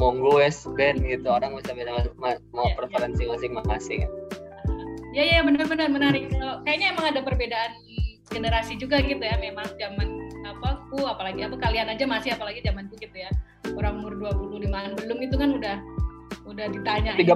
[0.00, 1.26] monggo wes band gitu.
[1.26, 4.06] Orang bisa beda mau ya, preferensi masing-masing.
[5.10, 6.30] Ya ya benar-benar menarik.
[6.64, 7.72] Kayaknya emang ada perbedaan
[8.30, 9.36] generasi juga gitu ya.
[9.42, 10.19] Memang zaman
[10.60, 13.32] apa ku apalagi apa kalian aja masih apalagi zamanku gitu ya.
[13.72, 15.76] Orang umur 25-an belum itu kan udah
[16.44, 17.16] udah ditanya.
[17.16, 17.32] 30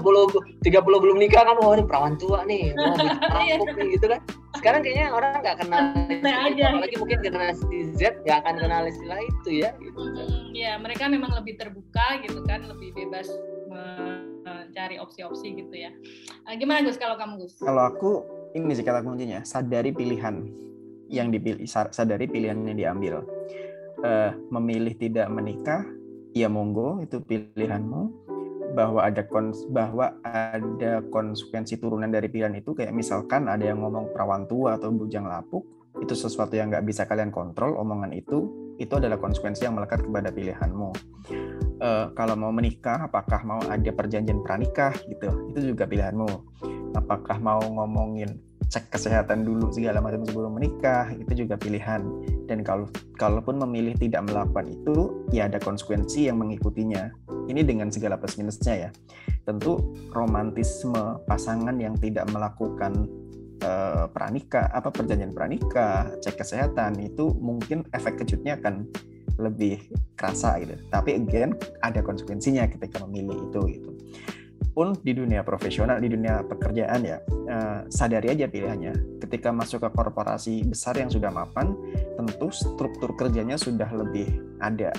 [0.61, 3.57] 30 belum nikah kan wah ini perawan tua nih wah iya.
[3.57, 4.21] nih gitu kan.
[4.61, 5.83] Sekarang kayaknya orang nggak kenal
[6.21, 6.65] nah, aja.
[6.77, 9.97] apalagi mungkin generasi Z nggak akan kenal istilah itu ya gitu.
[9.97, 13.33] hmm, ya mereka memang lebih terbuka gitu kan lebih bebas
[13.73, 15.91] mencari opsi-opsi gitu ya.
[16.45, 17.57] Uh, gimana Gus kalau kamu Gus?
[17.63, 18.11] Kalau aku
[18.53, 20.65] ini sih kata kuncinya sadari pilihan
[21.09, 23.15] yang dipilih sadari pilihan yang diambil.
[24.05, 25.81] Uh, memilih tidak menikah
[26.37, 28.25] ya monggo itu pilihanmu.
[28.75, 34.11] Bahwa ada kons bahwa ada konsekuensi turunan dari pilihan itu kayak misalkan ada yang ngomong
[34.11, 35.63] perawan tua atau bujang lapuk
[36.03, 38.51] itu sesuatu yang nggak bisa kalian kontrol omongan itu
[38.83, 40.91] itu adalah konsekuensi yang melekat kepada pilihanmu.
[41.79, 45.31] Uh, kalau mau menikah apakah mau ada perjanjian pranikah gitu.
[45.55, 46.31] Itu juga pilihanmu.
[46.99, 48.35] Apakah mau ngomongin
[48.75, 52.03] cek kesehatan dulu segala macam sebelum menikah itu juga pilihan.
[52.51, 57.15] Dan kalau kalaupun memilih tidak melakukan itu ya ada konsekuensi yang mengikutinya.
[57.47, 58.91] Ini dengan segala plus minusnya ya.
[59.47, 63.07] Tentu romantisme pasangan yang tidak melakukan
[64.11, 68.91] pranikah apa perjanjian pranikah cek kesehatan itu mungkin efek kejutnya akan
[69.39, 69.79] lebih
[70.19, 70.75] kerasa gitu.
[70.91, 73.91] Tapi again ada konsekuensinya ketika memilih itu gitu
[74.75, 79.23] pun di dunia profesional, di dunia pekerjaan ya, eh, sadari aja pilihannya.
[79.23, 81.79] Ketika masuk ke korporasi besar yang sudah mapan,
[82.19, 84.91] tentu struktur kerjanya sudah lebih ada.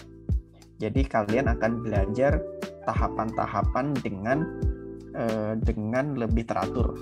[0.80, 2.39] Jadi kalian akan belajar
[2.88, 4.38] tahapan-tahapan dengan
[5.15, 6.95] eh, dengan lebih teratur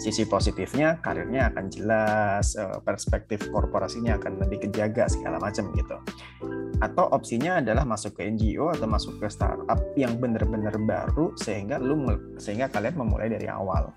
[0.00, 6.00] sisi positifnya karirnya akan jelas, eh, perspektif korporasinya akan lebih kejaga segala macam gitu.
[6.80, 12.00] Atau opsinya adalah masuk ke NGO atau masuk ke startup yang benar-benar baru sehingga lu
[12.40, 13.92] sehingga kalian memulai dari awal.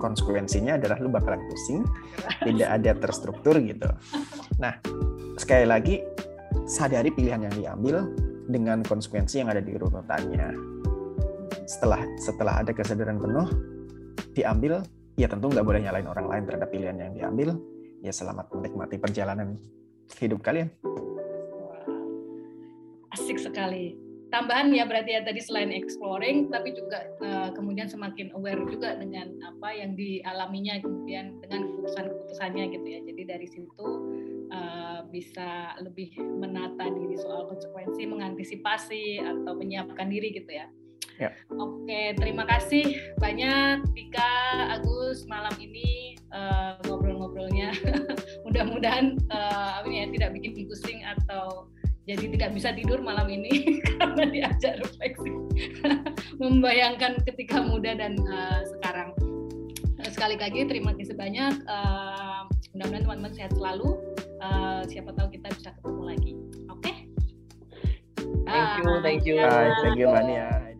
[0.00, 1.84] Konsekuensinya adalah lu bakalan pusing,
[2.44, 3.88] tidak ada terstruktur gitu.
[4.56, 4.80] Nah,
[5.36, 6.00] sekali lagi
[6.64, 8.08] sadari pilihan yang diambil
[8.48, 10.48] dengan konsekuensi yang ada di urutannya.
[11.64, 13.48] Setelah setelah ada kesadaran penuh,
[14.36, 14.84] diambil
[15.14, 17.58] ya tentu nggak boleh nyalain orang lain terhadap pilihan yang diambil.
[18.04, 19.56] Ya selamat menikmati perjalanan
[20.20, 20.68] hidup kalian.
[23.14, 23.96] Asik sekali.
[24.34, 29.30] Tambahan ya berarti ya tadi selain exploring, tapi juga uh, kemudian semakin aware juga dengan
[29.46, 33.00] apa yang dialaminya kemudian dengan keputusan-keputusannya gitu ya.
[33.06, 33.86] Jadi dari situ
[34.50, 40.66] uh, bisa lebih menata diri soal konsekuensi, mengantisipasi atau menyiapkan diri gitu ya.
[41.22, 41.30] Ya.
[41.54, 44.34] Oke, terima kasih banyak Tika,
[44.74, 47.70] Agus malam ini uh, ngobrol-ngobrolnya.
[48.46, 51.70] Mudah-mudahan uh, ya tidak bikin pusing atau
[52.04, 55.32] jadi tidak bisa tidur malam ini karena diajak refleksi,
[56.42, 59.14] membayangkan ketika muda dan uh, sekarang.
[60.10, 61.64] Sekali lagi terima kasih banyak.
[61.64, 62.44] Uh,
[62.74, 64.02] mudah-mudahan teman-teman sehat selalu.
[64.42, 66.32] Uh, siapa tahu kita bisa ketemu lagi.
[66.68, 66.82] Oke.
[66.82, 66.96] Okay?
[68.44, 69.34] Thank you, thank you.
[69.40, 70.73] Bye, thank you Mbak Nia.